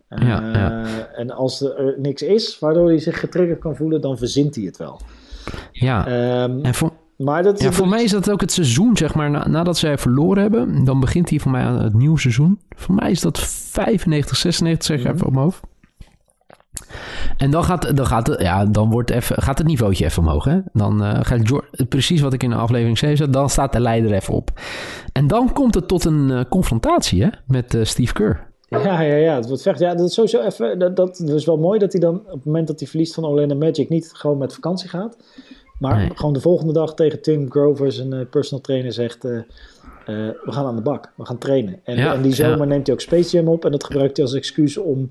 Uh, 0.09 0.27
ja. 0.27 0.85
En 1.15 1.31
als 1.31 1.61
er 1.61 1.95
niks 1.97 2.21
is 2.21 2.59
waardoor 2.59 2.87
hij 2.87 2.99
zich 2.99 3.19
getriggerd 3.19 3.59
kan 3.59 3.75
voelen, 3.75 4.01
dan 4.01 4.17
verzint 4.17 4.55
hij 4.55 4.63
het 4.63 4.77
wel. 4.77 4.99
Ja, 5.71 6.07
um, 6.43 6.63
en 6.63 6.73
voor, 6.73 6.91
maar 7.23 7.43
dat, 7.43 7.61
ja, 7.61 7.71
voor 7.71 7.87
mij 7.87 8.03
is 8.03 8.11
dat 8.11 8.29
ook 8.31 8.41
het 8.41 8.51
seizoen, 8.51 8.97
zeg 8.97 9.15
maar, 9.15 9.49
nadat 9.49 9.77
zij 9.77 9.97
verloren 9.97 10.41
hebben. 10.41 10.83
Dan 10.85 10.99
begint 10.99 11.29
hij 11.29 11.39
voor 11.39 11.51
mij 11.51 11.61
aan 11.61 11.83
het 11.83 11.93
nieuwe 11.93 12.19
seizoen. 12.19 12.59
Voor 12.75 12.95
mij 12.95 13.11
is 13.11 13.21
dat 13.21 13.39
95, 13.39 14.37
96, 14.37 14.85
zeg 14.85 14.97
ik 14.97 15.03
mm 15.03 15.09
-hmm. 15.09 15.15
even 15.15 15.27
op 15.27 15.33
mijn 15.33 15.45
hoofd. 15.45 15.61
En 17.37 17.51
dan, 17.51 17.63
gaat, 17.63 17.97
dan, 17.97 18.05
gaat, 18.05 18.27
het, 18.27 18.41
ja, 18.41 18.65
dan 18.65 18.89
wordt 18.89 19.09
even, 19.09 19.41
gaat 19.41 19.57
het 19.57 19.67
niveautje 19.67 20.05
even 20.05 20.23
omhoog. 20.23 20.43
Hè? 20.43 20.59
Dan 20.73 21.03
uh, 21.03 21.19
gaat 21.21 21.47
George, 21.47 21.85
precies 21.85 22.21
wat 22.21 22.33
ik 22.33 22.43
in 22.43 22.49
de 22.49 22.55
aflevering 22.55 22.97
zei, 22.97 23.29
dan 23.29 23.49
staat 23.49 23.73
de 23.73 23.79
leider 23.79 24.11
even 24.11 24.33
op. 24.33 24.51
En 25.11 25.27
dan 25.27 25.53
komt 25.53 25.75
het 25.75 25.87
tot 25.87 26.05
een 26.05 26.29
uh, 26.29 26.41
confrontatie 26.49 27.23
hè, 27.23 27.29
met 27.47 27.73
uh, 27.73 27.83
Steve 27.83 28.13
Kerr. 28.13 28.49
Ja, 28.67 29.01
ja, 29.01 29.15
ja. 29.15 29.35
Het 29.35 29.47
wordt 29.47 29.61
vecht. 29.61 29.79
Ja, 29.79 29.95
dat 29.95 30.07
is 30.07 30.13
sowieso 30.13 30.41
even. 30.41 30.79
Dat, 30.79 30.95
dat 30.95 31.19
is 31.19 31.45
wel 31.45 31.57
mooi 31.57 31.79
dat 31.79 31.91
hij 31.91 32.01
dan 32.01 32.15
op 32.15 32.31
het 32.31 32.45
moment 32.45 32.67
dat 32.67 32.79
hij 32.79 32.87
verliest 32.87 33.13
van 33.13 33.25
Orlando 33.25 33.55
Magic 33.55 33.89
niet 33.89 34.09
gewoon 34.13 34.37
met 34.37 34.53
vakantie 34.53 34.89
gaat. 34.89 35.17
Maar 35.79 35.97
nee. 35.97 36.09
gewoon 36.15 36.33
de 36.33 36.41
volgende 36.41 36.73
dag 36.73 36.93
tegen 36.93 37.21
Tim 37.21 37.51
Grover, 37.51 37.91
zijn 37.91 38.29
personal 38.29 38.63
trainer, 38.63 38.93
zegt: 38.93 39.25
uh, 39.25 39.41
we 40.05 40.51
gaan 40.51 40.65
aan 40.65 40.75
de 40.75 40.81
bak, 40.81 41.11
we 41.15 41.25
gaan 41.25 41.37
trainen. 41.37 41.79
En, 41.83 41.97
ja, 41.97 42.13
en 42.13 42.21
die 42.21 42.33
zomer 42.33 42.57
ja. 42.57 42.65
neemt 42.65 42.85
hij 42.85 42.95
ook 42.95 43.01
Space 43.01 43.37
Jam 43.37 43.47
op 43.47 43.65
en 43.65 43.71
dat 43.71 43.83
gebruikt 43.83 44.17
hij 44.17 44.25
als 44.25 44.35
excuus 44.35 44.77
om, 44.77 45.07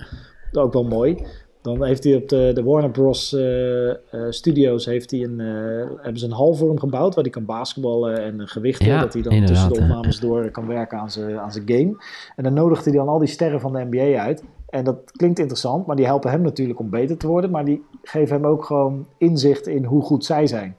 ook 0.52 0.72
wel 0.72 0.84
mooi, 0.84 1.26
dan 1.62 1.84
heeft 1.84 2.04
hij 2.04 2.16
op 2.16 2.28
de, 2.28 2.50
de 2.54 2.62
Warner 2.62 2.90
Bros. 2.90 3.32
Uh, 3.32 3.86
uh, 3.86 3.94
Studios 4.30 4.84
heeft 4.86 5.10
hij 5.10 5.22
een, 5.22 5.38
uh, 5.38 5.86
hebben 5.96 6.18
ze 6.18 6.26
een 6.26 6.32
hal 6.32 6.54
voor 6.54 6.68
hem 6.68 6.78
gebouwd 6.78 7.14
waar 7.14 7.24
hij 7.24 7.32
kan 7.32 7.44
basketballen 7.44 8.22
en 8.22 8.48
gewichten. 8.48 8.86
Ja, 8.86 9.00
dat 9.00 9.12
hij 9.12 9.22
dan 9.22 9.44
tussen 9.44 9.72
de 9.72 9.80
opnames 9.80 10.18
ja. 10.18 10.26
door 10.26 10.50
kan 10.50 10.66
werken 10.66 10.98
aan 10.98 11.10
zijn, 11.10 11.38
aan 11.38 11.52
zijn 11.52 11.64
game. 11.66 11.96
En 12.36 12.44
dan 12.44 12.54
nodigt 12.54 12.84
hij 12.84 12.94
dan 12.94 13.08
al 13.08 13.18
die 13.18 13.28
sterren 13.28 13.60
van 13.60 13.72
de 13.72 13.86
NBA 13.90 14.20
uit. 14.20 14.44
En 14.68 14.84
dat 14.84 14.96
klinkt 15.12 15.38
interessant, 15.38 15.86
maar 15.86 15.96
die 15.96 16.06
helpen 16.06 16.30
hem 16.30 16.42
natuurlijk 16.42 16.78
om 16.78 16.90
beter 16.90 17.16
te 17.16 17.26
worden. 17.26 17.50
Maar 17.50 17.64
die 17.64 17.82
geven 18.02 18.36
hem 18.36 18.46
ook 18.46 18.64
gewoon 18.64 19.06
inzicht 19.18 19.66
in 19.66 19.84
hoe 19.84 20.02
goed 20.02 20.24
zij 20.24 20.46
zijn. 20.46 20.74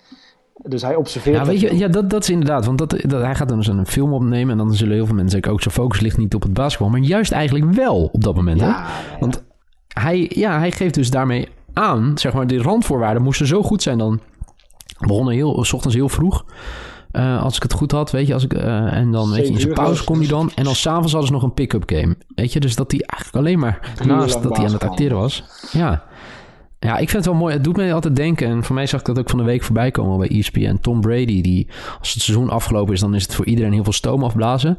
Dus 0.64 0.82
hij 0.82 0.96
observeert. 0.96 1.38
Ja, 1.38 1.46
weet 1.46 1.60
je, 1.60 1.78
ja 1.78 1.88
dat, 1.88 2.10
dat 2.10 2.24
is 2.24 2.30
inderdaad. 2.30 2.66
Want 2.66 2.78
dat, 2.78 2.90
dat, 2.90 3.22
hij 3.22 3.36
gaat 3.36 3.50
dan 3.50 3.58
eens 3.58 3.68
een 3.68 3.86
film 3.86 4.14
opnemen. 4.14 4.52
En 4.52 4.58
dan 4.58 4.74
zullen 4.74 4.94
heel 4.94 5.06
veel 5.06 5.16
mensen 5.16 5.32
zeggen 5.32 5.52
ook 5.52 5.62
zijn 5.62 5.74
focus 5.74 6.00
ligt 6.00 6.18
niet 6.18 6.36
op 6.36 6.42
het 6.42 6.54
basketbal. 6.54 6.90
Maar 6.90 7.00
juist 7.00 7.32
eigenlijk 7.32 7.74
wel 7.74 8.10
op 8.12 8.24
dat 8.24 8.36
moment. 8.36 8.60
Ja, 8.60 8.86
hè? 8.86 9.20
Want 9.20 9.44
hij, 9.94 10.32
ja, 10.34 10.60
hij 10.60 10.72
geeft 10.72 10.94
dus 10.94 11.10
daarmee 11.10 11.48
aan, 11.74 12.18
zeg 12.18 12.34
maar, 12.34 12.48
die 12.48 12.62
randvoorwaarden 12.62 13.24
moesten 13.24 13.48
zo 13.48 13.64
goed 13.64 13.82
zijn. 13.82 13.98
Dan 13.98 14.20
begonnen 15.00 15.34
heel, 15.34 15.64
s 15.64 15.74
ochtends 15.74 15.96
heel 15.96 16.10
vroeg. 16.10 16.46
Uh, 17.12 17.44
als 17.44 17.56
ik 17.56 17.64
het 17.64 17.74
goed 17.74 17.92
had, 17.92 18.12
weet 18.12 18.28
je, 18.28 18.34
als 18.34 18.44
ik, 18.44 18.54
uh, 18.54 18.94
en 18.94 19.12
dan 19.12 19.32
weet 19.32 19.48
je, 19.48 19.54
in 19.54 19.60
zijn 19.60 19.74
pauze 19.74 20.04
kon 20.04 20.18
hij 20.18 20.28
dan. 20.28 20.52
En 20.56 20.64
dan 20.64 20.76
s'avonds 20.76 21.12
hadden 21.12 21.30
ze 21.30 21.34
nog 21.34 21.44
een 21.44 21.54
pick-up 21.54 21.84
game. 21.86 22.16
Weet 22.36 22.54
je, 22.54 22.60
dus 22.60 22.76
dat 22.76 22.92
hij 22.92 23.02
eigenlijk 23.06 23.46
alleen 23.46 23.60
maar 23.60 23.94
naast 24.06 24.44
dat 24.44 24.58
hij 24.58 24.66
aan 24.66 24.74
het 24.74 24.84
acteren 24.84 25.18
was. 25.18 25.44
Ja. 25.72 26.04
Ja, 26.80 26.92
ik 26.98 27.10
vind 27.10 27.26
het 27.26 27.26
wel 27.26 27.42
mooi. 27.42 27.54
Het 27.54 27.64
doet 27.64 27.76
mij 27.76 27.94
altijd 27.94 28.16
denken. 28.16 28.48
En 28.48 28.64
voor 28.64 28.76
mij 28.76 28.86
zag 28.86 29.00
ik 29.00 29.06
dat 29.06 29.20
ook 29.20 29.30
van 29.30 29.40
de 29.40 29.46
week 29.46 29.64
voorbij 29.64 29.92
komen 29.92 30.18
bij 30.18 30.30
ESPN. 30.30 30.78
Tom 30.82 31.02
Brady, 31.02 31.42
die 31.42 31.68
als 32.00 32.14
het 32.14 32.24
seizoen 32.24 32.50
afgelopen 32.50 32.94
is, 32.94 33.00
dan 33.00 33.16
is 33.16 33.24
het 33.24 33.36
voor 33.36 33.46
iedereen 33.46 33.74
heel 33.74 33.84
veel 33.84 33.94
stoom 33.94 34.24
afblazen. 34.24 34.78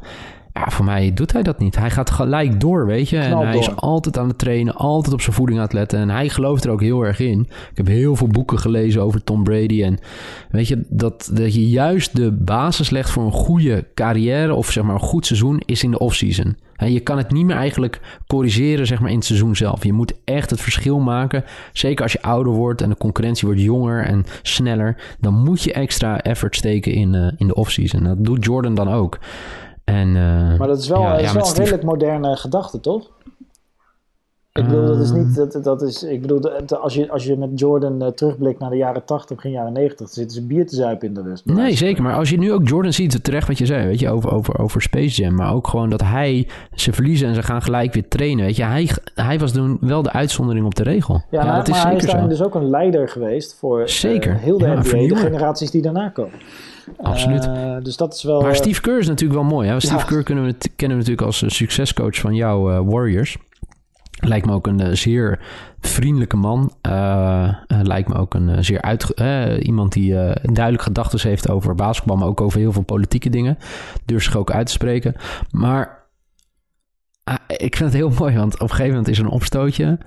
Ja, 0.53 0.69
voor 0.69 0.85
mij 0.85 1.13
doet 1.13 1.33
hij 1.33 1.43
dat 1.43 1.59
niet. 1.59 1.75
Hij 1.75 1.89
gaat 1.89 2.09
gelijk 2.09 2.59
door, 2.59 2.85
weet 2.85 3.09
je. 3.09 3.17
En 3.17 3.37
hij 3.37 3.57
is 3.57 3.75
altijd 3.75 4.17
aan 4.17 4.27
het 4.27 4.37
trainen, 4.37 4.75
altijd 4.75 5.13
op 5.13 5.21
zijn 5.21 5.35
voeding 5.35 5.59
aan 5.59 5.65
het 5.65 5.73
letten. 5.73 5.99
En 5.99 6.09
hij 6.09 6.29
gelooft 6.29 6.65
er 6.65 6.71
ook 6.71 6.81
heel 6.81 7.01
erg 7.01 7.19
in. 7.19 7.39
Ik 7.39 7.77
heb 7.77 7.87
heel 7.87 8.15
veel 8.15 8.27
boeken 8.27 8.59
gelezen 8.59 9.01
over 9.01 9.23
Tom 9.23 9.43
Brady. 9.43 9.83
En 9.83 9.99
weet 10.49 10.67
je, 10.67 10.85
dat, 10.89 11.31
dat 11.33 11.53
je 11.53 11.69
juist 11.69 12.15
de 12.15 12.31
basis 12.31 12.89
legt 12.89 13.09
voor 13.09 13.23
een 13.23 13.31
goede 13.31 13.85
carrière... 13.93 14.53
of 14.53 14.71
zeg 14.71 14.83
maar 14.83 14.93
een 14.93 14.99
goed 14.99 15.25
seizoen, 15.25 15.61
is 15.65 15.83
in 15.83 15.91
de 15.91 15.99
offseason. 15.99 16.57
Je 16.77 16.99
kan 16.99 17.17
het 17.17 17.31
niet 17.31 17.45
meer 17.45 17.55
eigenlijk 17.55 18.01
corrigeren 18.27 18.87
zeg 18.87 18.99
maar, 18.99 19.09
in 19.09 19.15
het 19.15 19.25
seizoen 19.25 19.55
zelf. 19.55 19.83
Je 19.83 19.93
moet 19.93 20.13
echt 20.23 20.49
het 20.49 20.61
verschil 20.61 20.99
maken. 20.99 21.43
Zeker 21.73 22.03
als 22.03 22.11
je 22.11 22.21
ouder 22.21 22.53
wordt 22.53 22.81
en 22.81 22.89
de 22.89 22.97
concurrentie 22.97 23.47
wordt 23.47 23.61
jonger 23.61 24.05
en 24.05 24.25
sneller. 24.41 24.95
Dan 25.19 25.33
moet 25.33 25.63
je 25.63 25.73
extra 25.73 26.21
effort 26.21 26.55
steken 26.55 26.91
in, 26.91 27.13
uh, 27.13 27.27
in 27.37 27.47
de 27.47 27.55
offseason. 27.55 28.03
Dat 28.03 28.25
doet 28.25 28.45
Jordan 28.45 28.75
dan 28.75 28.89
ook. 28.89 29.19
En, 29.83 30.07
uh, 30.07 30.57
maar 30.57 30.67
dat 30.67 30.79
is 30.79 30.87
wel, 30.87 31.01
ja, 31.01 31.17
is 31.17 31.33
wel 31.33 31.47
een 31.47 31.53
redelijk 31.53 31.83
moderne 31.83 32.35
gedachte, 32.35 32.79
toch? 32.79 33.09
Ik 34.53 34.63
bedoel, 34.63 34.85
dat 34.85 34.99
is 34.99 35.11
niet. 35.11 35.37
Ehm. 35.37 35.49
Dat, 35.49 35.63
dat 35.63 35.81
is, 35.81 36.03
ik 36.03 36.21
bedoel, 36.21 36.51
als 36.79 36.93
je, 36.93 37.11
als 37.11 37.23
je 37.23 37.37
met 37.37 37.59
Jordan 37.59 38.03
uh, 38.03 38.07
terugblikt 38.07 38.59
naar 38.59 38.69
de 38.69 38.75
jaren 38.75 39.05
80, 39.05 39.35
begin 39.35 39.51
jaren 39.51 39.73
90, 39.73 39.97
dan 39.97 40.07
zitten 40.07 40.35
ze 40.35 40.47
bier 40.47 40.67
te 40.67 40.75
zuipen 40.75 41.07
in 41.07 41.13
de 41.13 41.21
rust. 41.21 41.45
Nee, 41.45 41.75
zeker. 41.75 42.03
Maar 42.03 42.15
als 42.15 42.29
je 42.29 42.37
nu 42.37 42.51
ook 42.51 42.67
Jordan 42.67 42.93
ziet, 42.93 43.23
terecht 43.23 43.47
wat 43.47 43.57
je 43.57 43.65
zei, 43.65 43.87
weet 43.87 43.99
je, 43.99 44.09
over, 44.09 44.31
over, 44.31 44.59
over 44.59 44.81
Space 44.81 45.21
Jam. 45.21 45.35
Maar 45.35 45.53
ook 45.53 45.67
gewoon 45.67 45.89
dat 45.89 46.01
hij 46.01 46.47
ze 46.73 46.93
verliezen 46.93 47.27
en 47.27 47.35
ze 47.35 47.43
gaan 47.43 47.61
gelijk 47.61 47.93
weer 47.93 48.07
trainen. 48.07 48.45
Weet 48.45 48.55
je, 48.55 48.63
hij, 48.63 48.89
hij 49.15 49.39
was 49.39 49.51
toen 49.51 49.77
wel 49.81 50.01
de 50.01 50.11
uitzondering 50.11 50.65
op 50.65 50.75
de 50.75 50.83
regel. 50.83 51.21
Ja, 51.29 51.45
ja 51.45 51.55
dat 51.55 51.67
is 51.67 51.75
zeker 51.75 51.89
hij 51.89 51.97
is 51.97 52.05
daarin 52.05 52.29
dus 52.29 52.43
ook 52.43 52.55
een 52.55 52.69
leider 52.69 53.09
geweest 53.09 53.55
voor 53.55 53.79
uh, 53.79 53.87
zeker. 53.87 54.35
heel 54.35 54.57
de 54.57 54.67
NBA, 54.67 55.07
de 55.07 55.15
generaties 55.15 55.71
die 55.71 55.81
daarna 55.81 56.09
komen. 56.09 56.39
Absoluut. 57.01 57.45
Uh, 57.45 57.77
dus 57.81 57.97
dat 57.97 58.13
is 58.13 58.23
wel. 58.23 58.41
Maar 58.41 58.55
Steve 58.55 58.81
Kerr 58.81 58.99
is 58.99 59.07
natuurlijk 59.07 59.39
wel 59.39 59.49
mooi. 59.49 59.69
Hè? 59.69 59.79
Steve 59.79 60.05
Kerr 60.05 60.23
kunnen 60.23 60.45
we, 60.45 60.55
kennen 60.75 60.97
we 60.97 61.03
natuurlijk 61.03 61.21
als 61.21 61.43
succescoach 61.55 62.15
van 62.15 62.35
jouw 62.35 62.83
Warriors. 62.85 63.37
Lijkt 64.19 64.45
me 64.45 64.53
ook 64.53 64.67
een 64.67 64.81
uh, 64.81 64.87
zeer 64.91 65.39
vriendelijke 65.79 66.37
man. 66.37 66.73
Uh, 66.87 67.49
lijkt 67.67 68.09
me 68.09 68.15
ook 68.15 68.33
een 68.33 68.63
zeer 68.63 68.81
uit, 68.81 69.09
iemand 69.59 69.93
die 69.93 70.13
duidelijk 70.41 70.83
gedachten 70.83 71.29
heeft 71.29 71.49
over 71.49 71.75
basketbal, 71.75 72.17
maar 72.17 72.27
ook 72.27 72.41
over 72.41 72.59
heel 72.59 72.71
veel 72.71 72.83
politieke 72.83 73.29
dingen. 73.29 73.57
Durft 74.05 74.25
zich 74.25 74.35
ook 74.35 74.51
uit 74.51 74.65
te 74.65 74.71
spreken. 74.71 75.15
Maar 75.51 76.05
ah, 77.23 77.35
ik 77.47 77.75
vind 77.75 77.91
het 77.91 77.93
heel 77.93 78.09
mooi, 78.09 78.35
want 78.35 78.53
op 78.53 78.61
een 78.61 78.69
gegeven 78.69 78.89
moment 78.89 79.07
is 79.07 79.19
er 79.19 79.25
een 79.25 79.31
opstootje. 79.31 79.97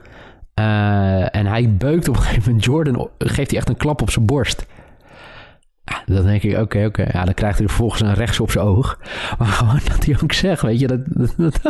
en 0.54 1.46
hij 1.46 1.76
beukt 1.76 2.08
op 2.08 2.16
een 2.16 2.22
gegeven 2.22 2.44
moment 2.46 2.64
Jordan, 2.64 3.08
geeft 3.18 3.50
hij 3.50 3.58
echt 3.58 3.68
een 3.68 3.76
klap 3.76 4.02
op 4.02 4.10
zijn 4.10 4.26
borst. 4.26 4.66
Dan 6.06 6.24
denk 6.24 6.42
ik, 6.42 6.58
oké, 6.58 6.84
oké. 6.84 7.08
Ja, 7.12 7.24
dan 7.24 7.34
krijgt 7.34 7.58
hij 7.58 7.66
vervolgens 7.66 8.00
een 8.00 8.14
rechts 8.14 8.40
op 8.40 8.50
zijn 8.50 8.64
oog. 8.64 8.98
Maar 9.38 9.48
gewoon 9.48 9.80
dat 9.88 10.04
hij 10.04 10.16
ook 10.22 10.32
zegt, 10.32 10.62
weet 10.62 10.80
je, 10.80 10.86
dat, 10.86 11.00
dat, 11.36 11.60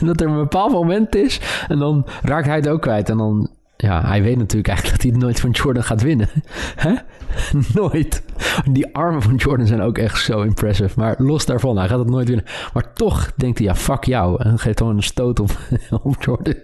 dat, 0.00 0.20
er 0.20 0.26
een 0.26 0.34
bepaald 0.34 0.72
moment 0.72 1.14
is. 1.14 1.40
En 1.68 1.78
dan 1.78 2.06
raakt 2.22 2.46
hij 2.46 2.56
het 2.56 2.68
ook 2.68 2.82
kwijt. 2.82 3.08
En 3.08 3.16
dan, 3.16 3.50
ja, 3.76 4.06
hij 4.06 4.22
weet 4.22 4.36
natuurlijk 4.36 4.68
eigenlijk 4.68 5.02
dat 5.02 5.12
hij 5.12 5.20
nooit 5.20 5.40
van 5.40 5.50
Jordan 5.50 5.84
gaat 5.84 6.02
winnen. 6.02 6.28
Hè? 6.76 6.94
Nooit. 7.74 8.22
Die 8.70 8.94
armen 8.94 9.22
van 9.22 9.34
Jordan 9.34 9.66
zijn 9.66 9.80
ook 9.80 9.98
echt 9.98 10.24
zo 10.24 10.42
impressive. 10.42 11.00
Maar 11.00 11.14
los 11.18 11.46
daarvan, 11.46 11.78
hij 11.78 11.88
gaat 11.88 11.98
het 11.98 12.10
nooit 12.10 12.28
winnen. 12.28 12.46
Maar 12.72 12.92
toch 12.92 13.32
denkt 13.36 13.58
hij, 13.58 13.66
ja, 13.66 13.74
fuck 13.74 14.04
jou. 14.04 14.42
En 14.42 14.58
geeft 14.58 14.78
gewoon 14.78 14.96
een 14.96 15.02
stoot 15.02 15.40
op, 15.40 15.50
op 16.02 16.22
Jordan. 16.22 16.54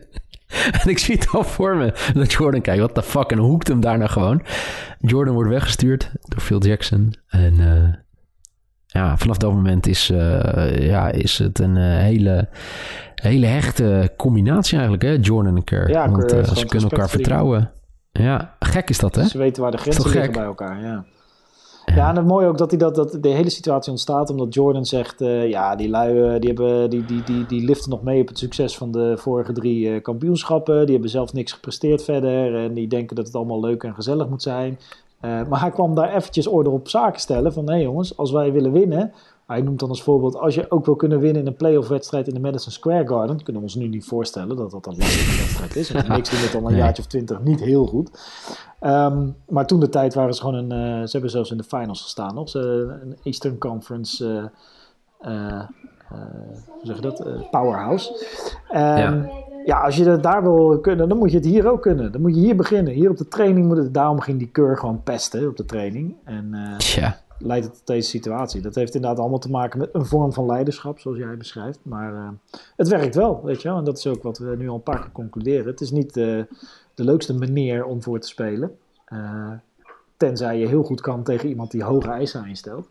En 0.83 0.89
ik 0.89 0.99
zie 0.99 1.15
het 1.15 1.29
al 1.31 1.45
voor 1.45 1.77
me. 1.77 1.93
Dat 2.15 2.33
Jordan 2.33 2.61
kijkt, 2.61 2.81
wat 2.81 2.95
de 2.95 3.03
fuck. 3.03 3.31
En 3.31 3.39
hoekt 3.39 3.69
hem 3.69 3.81
daarna 3.81 4.07
gewoon. 4.07 4.43
Jordan 5.01 5.35
wordt 5.35 5.51
weggestuurd 5.51 6.11
door 6.23 6.41
Phil 6.41 6.63
Jackson. 6.63 7.15
En 7.29 7.55
uh, 7.55 7.95
ja, 8.87 9.17
vanaf 9.17 9.37
dat 9.37 9.53
moment 9.53 9.87
is, 9.87 10.11
uh, 10.11 10.89
ja, 10.89 11.09
is 11.09 11.39
het 11.39 11.59
een 11.59 11.77
uh, 11.77 11.97
hele, 11.97 12.49
hele 13.15 13.47
hechte 13.47 14.13
combinatie 14.17 14.79
eigenlijk, 14.79 15.03
hè? 15.03 15.19
Jordan 15.21 15.57
en 15.57 15.65
Kerr. 15.65 15.91
Ja, 15.91 16.11
Want 16.11 16.31
ze 16.59 16.67
kunnen 16.67 16.91
elkaar 16.91 17.09
vertrouwen. 17.09 17.71
Ja, 18.13 18.57
gek 18.59 18.91
is 18.91 18.99
dat, 18.99 19.15
hè? 19.15 19.25
Ze 19.25 19.39
weten 19.39 19.63
waar 19.63 19.71
de 19.71 19.77
grenzen 19.77 20.11
liggen 20.11 20.33
bij 20.33 20.43
elkaar, 20.43 20.83
ja. 20.83 21.05
Ja, 21.95 22.09
en 22.09 22.17
het 22.17 22.27
mooie 22.27 22.47
ook 22.47 22.59
dat, 22.59 22.71
hij 22.71 22.79
dat, 22.79 22.95
dat 22.95 23.19
de 23.21 23.29
hele 23.29 23.51
situatie 23.51 23.91
ontstaat 23.91 24.31
omdat 24.31 24.55
Jordan 24.55 24.85
zegt... 24.85 25.21
Uh, 25.21 25.49
ja, 25.49 25.77
die 25.77 25.89
lui 25.89 26.39
die 26.39 26.49
hebben, 26.49 26.91
die, 26.91 27.05
die, 27.05 27.23
die, 27.23 27.47
die 27.47 27.65
liften 27.65 27.91
nog 27.91 28.03
mee 28.03 28.21
op 28.21 28.29
het 28.29 28.39
succes 28.39 28.77
van 28.77 28.91
de 28.91 29.15
vorige 29.17 29.53
drie 29.53 29.89
uh, 29.89 30.03
kampioenschappen. 30.03 30.83
Die 30.83 30.93
hebben 30.93 31.11
zelf 31.11 31.33
niks 31.33 31.53
gepresteerd 31.53 32.05
verder 32.05 32.65
en 32.65 32.75
die 32.75 32.89
denken 32.89 33.17
dat 33.17 33.27
het 33.27 33.35
allemaal 33.35 33.61
leuk 33.61 33.83
en 33.83 33.95
gezellig 33.95 34.29
moet 34.29 34.43
zijn. 34.43 34.79
Uh, 35.25 35.49
maar 35.49 35.61
hij 35.61 35.71
kwam 35.71 35.95
daar 35.95 36.15
eventjes 36.15 36.47
orde 36.47 36.71
op 36.71 36.89
zaken 36.89 37.21
stellen 37.21 37.53
van... 37.53 37.67
hé 37.67 37.73
hey 37.73 37.83
jongens, 37.83 38.17
als 38.17 38.31
wij 38.31 38.53
willen 38.53 38.73
winnen... 38.73 39.13
Hij 39.47 39.61
noemt 39.61 39.81
dan 39.81 39.89
als 39.89 40.03
voorbeeld, 40.03 40.37
als 40.37 40.55
je 40.55 40.71
ook 40.71 40.85
wil 40.87 40.97
kunnen 40.97 41.21
winnen 41.21 41.43
in 41.43 41.49
een 41.49 41.57
playoff 41.57 41.89
wedstrijd 41.89 42.29
in 42.29 42.35
de 42.35 42.41
Madison 42.41 42.73
Square 42.73 43.09
Garden, 43.09 43.37
kunnen 43.43 43.63
we 43.63 43.69
ons 43.69 43.75
nu 43.75 43.89
niet 43.89 44.05
voorstellen 44.05 44.57
dat 44.57 44.71
dat 44.71 44.87
een 44.87 44.97
lastige 44.97 45.37
wedstrijd 45.37 45.77
is. 45.77 45.91
Want 45.91 46.07
de 46.07 46.13
Knicks 46.13 46.31
doen 46.31 46.41
het 46.41 46.55
al 46.55 46.71
een 46.71 46.77
jaartje 46.77 47.03
of 47.03 47.09
twintig 47.09 47.41
niet 47.43 47.61
heel 47.61 47.87
goed. 47.87 48.11
Um, 48.87 49.37
maar 49.49 49.67
toen 49.67 49.81
de 49.81 49.89
tijd 49.89 50.15
waren 50.15 50.35
ze 50.35 50.41
gewoon 50.41 50.71
een, 50.71 51.01
uh, 51.01 51.05
ze 51.05 51.11
hebben 51.11 51.31
zelfs 51.31 51.51
in 51.51 51.57
de 51.57 51.65
finals 51.65 52.03
gestaan 52.03 52.35
nog. 52.35 52.49
Ze, 52.49 52.59
een 53.03 53.17
Eastern 53.23 53.59
Conference, 53.59 54.51
uh, 55.27 55.31
uh, 55.33 55.65
hoe 56.67 56.81
zeg 56.83 56.97
je 56.97 57.03
dat, 57.03 57.51
powerhouse. 57.51 58.27
Um, 58.73 58.79
ja. 58.79 59.29
ja. 59.65 59.81
als 59.81 59.97
je 59.97 60.09
het 60.09 60.23
daar 60.23 60.43
wil 60.43 60.79
kunnen, 60.81 61.09
dan 61.09 61.19
moet 61.19 61.31
je 61.31 61.37
het 61.37 61.47
hier 61.47 61.71
ook 61.71 61.83
kunnen. 61.83 62.13
Dan 62.13 62.21
moet 62.21 62.35
je 62.35 62.41
hier 62.41 62.57
beginnen. 62.57 62.93
Hier 62.93 63.11
op 63.11 63.17
de 63.17 63.29
training 63.29 63.67
moet 63.67 63.77
het, 63.77 63.95
daarom 63.95 64.21
ging 64.21 64.39
die 64.39 64.51
keur 64.51 64.79
gewoon 64.79 65.03
pesten 65.03 65.49
op 65.49 65.57
de 65.57 65.65
training. 65.65 66.17
En, 66.25 66.55
ja 66.79 67.25
leidt 67.39 67.65
het 67.65 67.75
tot 67.75 67.87
deze 67.87 68.09
situatie. 68.09 68.61
Dat 68.61 68.75
heeft 68.75 68.95
inderdaad 68.95 69.19
allemaal 69.19 69.39
te 69.39 69.51
maken 69.51 69.79
met 69.79 69.89
een 69.93 70.07
vorm 70.07 70.33
van 70.33 70.47
leiderschap, 70.47 70.99
zoals 70.99 71.19
jij 71.19 71.37
beschrijft. 71.37 71.79
Maar 71.83 72.13
uh, 72.13 72.29
het 72.77 72.89
werkt 72.89 73.15
wel, 73.15 73.41
weet 73.45 73.63
je 73.63 73.69
wel. 73.69 73.79
En 73.79 73.85
dat 73.85 73.99
is 73.99 74.07
ook 74.07 74.23
wat 74.23 74.39
we 74.39 74.57
nu 74.59 74.69
al 74.69 74.75
een 74.75 74.83
paar 74.83 75.01
keer 75.01 75.13
concluderen. 75.13 75.67
Het 75.67 75.81
is 75.81 75.91
niet 75.91 76.17
uh, 76.17 76.43
de 76.95 77.05
leukste 77.05 77.35
manier 77.35 77.85
om 77.85 78.03
voor 78.03 78.21
te 78.21 78.29
spelen. 78.29 78.77
Uh, 79.13 79.51
tenzij 80.17 80.59
je 80.59 80.67
heel 80.67 80.83
goed 80.83 81.01
kan 81.01 81.23
tegen 81.23 81.49
iemand 81.49 81.71
die 81.71 81.85
hoge 81.85 82.11
eisen 82.11 82.41
aan 82.41 82.49
je 82.49 82.57
stelt. 82.57 82.89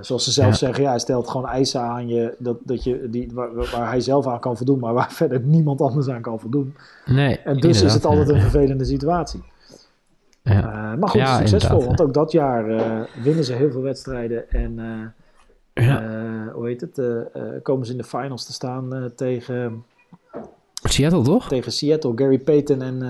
zoals 0.00 0.24
ze 0.24 0.32
zelf 0.32 0.50
ja. 0.50 0.56
zeggen, 0.56 0.82
ja, 0.82 0.90
hij 0.90 0.98
stelt 0.98 1.28
gewoon 1.28 1.48
eisen 1.48 1.80
aan 1.80 2.08
je, 2.08 2.34
dat, 2.38 2.56
dat 2.62 2.84
je 2.84 3.10
die, 3.10 3.30
waar, 3.32 3.54
waar, 3.54 3.88
hij 3.88 4.00
zelf 4.00 4.26
aan 4.26 4.40
kan 4.40 4.56
voldoen, 4.56 4.78
maar 4.78 4.94
waar 4.94 5.12
verder 5.22 5.40
niemand 5.40 5.80
anders 5.80 6.08
aan 6.08 6.22
kan 6.22 6.40
voldoen. 6.40 6.74
Nee, 7.06 7.38
en 7.38 7.56
dus 7.56 7.82
is 7.82 7.94
het 7.94 8.04
altijd 8.04 8.28
een 8.28 8.40
vervelende 8.40 8.84
situatie. 8.84 9.42
Ja. 10.54 10.92
Uh, 10.92 10.98
maar 10.98 11.08
goed, 11.08 11.20
ja, 11.20 11.38
succesvol. 11.38 11.84
Want 11.84 12.00
ook 12.00 12.14
dat 12.14 12.32
jaar 12.32 12.70
uh, 12.70 13.00
winnen 13.22 13.44
ze 13.44 13.52
heel 13.52 13.70
veel 13.70 13.82
wedstrijden. 13.82 14.50
En 14.50 14.78
uh, 14.78 15.86
ja. 15.86 16.02
hoe 16.52 16.66
heet 16.66 16.80
het? 16.80 17.00
komen 17.62 17.86
ze 17.86 17.92
in 17.92 17.98
de 17.98 18.04
finals 18.04 18.46
te 18.46 18.52
staan 18.52 19.12
tegen... 19.16 19.84
Seattle, 20.82 21.22
toch? 21.22 21.48
Tegen 21.48 21.72
Seattle, 21.72 22.12
Gary 22.14 22.38
Payton. 22.38 22.82
En 22.82 23.02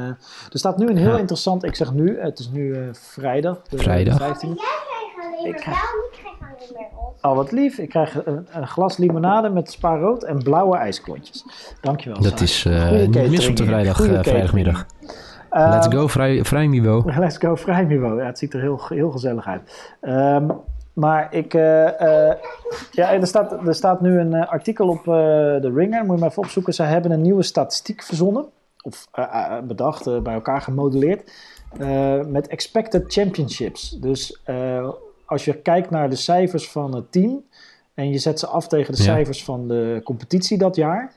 er 0.53 0.59
staat 0.59 0.79
nu 0.79 0.89
een 0.89 0.97
heel 0.97 1.17
interessant... 1.19 1.65
Ik 1.65 1.75
zeg 1.75 1.93
nu, 1.93 2.19
het 2.21 2.39
is 2.39 2.51
nu 2.51 2.89
vrijdag. 2.93 3.63
De, 3.69 3.79
vrijdag. 3.79 4.19
De 4.19 4.47
15e. 4.47 5.47
Ik 5.47 5.57
krijg 5.57 5.95
Oh, 7.23 7.35
wat 7.35 7.53
lief. 7.53 7.79
Ik 7.79 7.89
krijg 7.89 8.27
een, 8.27 8.47
een 8.51 8.67
glas 8.67 8.97
limonade 8.97 9.49
met 9.49 9.71
spaarrood 9.71 10.25
en 10.25 10.43
blauwe 10.43 10.77
ijsklontjes. 10.77 11.45
Dankjewel. 11.81 12.21
Dat 12.23 12.41
is 12.41 12.65
niet 12.65 13.31
mis 13.31 13.49
op 13.49 13.57
de 13.57 13.65
vrijdag, 13.65 13.97
vrijdagmiddag. 13.97 14.87
Let's 15.51 15.87
go, 15.87 16.07
vrij, 16.07 16.45
vrij 16.45 16.67
niveau. 16.67 17.13
Let's 17.19 17.37
go, 17.37 17.55
vrij 17.55 17.85
niveau. 17.85 18.21
Ja, 18.21 18.27
het 18.27 18.39
ziet 18.39 18.55
er 18.55 18.61
heel, 18.61 18.81
heel 18.89 19.11
gezellig 19.11 19.47
uit. 19.47 19.95
Um, 20.01 20.51
maar 20.93 21.35
ik, 21.35 21.55
uh, 21.55 21.63
uh, 21.63 22.33
ja, 22.91 23.13
er 23.13 23.27
staat, 23.27 23.67
er 23.67 23.75
staat 23.75 24.01
nu 24.01 24.19
een 24.19 24.35
uh, 24.35 24.49
artikel 24.49 24.89
op 24.89 25.05
de 25.05 25.73
Ringer, 25.75 26.05
moet 26.05 26.15
je 26.15 26.21
maar 26.21 26.31
even 26.31 26.43
opzoeken. 26.43 26.75
Ze 26.75 26.83
hebben 26.83 27.11
een 27.11 27.23
nieuwe 27.23 27.43
statistiek 27.43 28.03
verzonnen, 28.03 28.47
of 28.83 29.09
bedacht, 29.65 30.23
bij 30.23 30.35
elkaar 30.35 30.61
gemodelleerd, 30.61 31.33
met 32.27 32.47
expected 32.47 33.13
championships. 33.13 33.91
Dus 33.91 34.43
als 35.25 35.45
je 35.45 35.55
kijkt 35.55 35.91
naar 35.91 36.11
de 36.11 36.17
cijfers 36.17 36.71
van 36.71 36.95
het 36.95 37.13
team 37.13 37.43
en 37.95 38.11
je 38.11 38.19
zet 38.19 38.39
ze 38.39 38.47
af 38.47 38.69
tegen 38.69 38.93
de 38.93 39.03
ja. 39.03 39.05
cijfers 39.05 39.45
van 39.45 39.69
de 39.69 40.01
competitie 40.05 40.59
dat 40.59 40.77
jaar, 40.77 41.13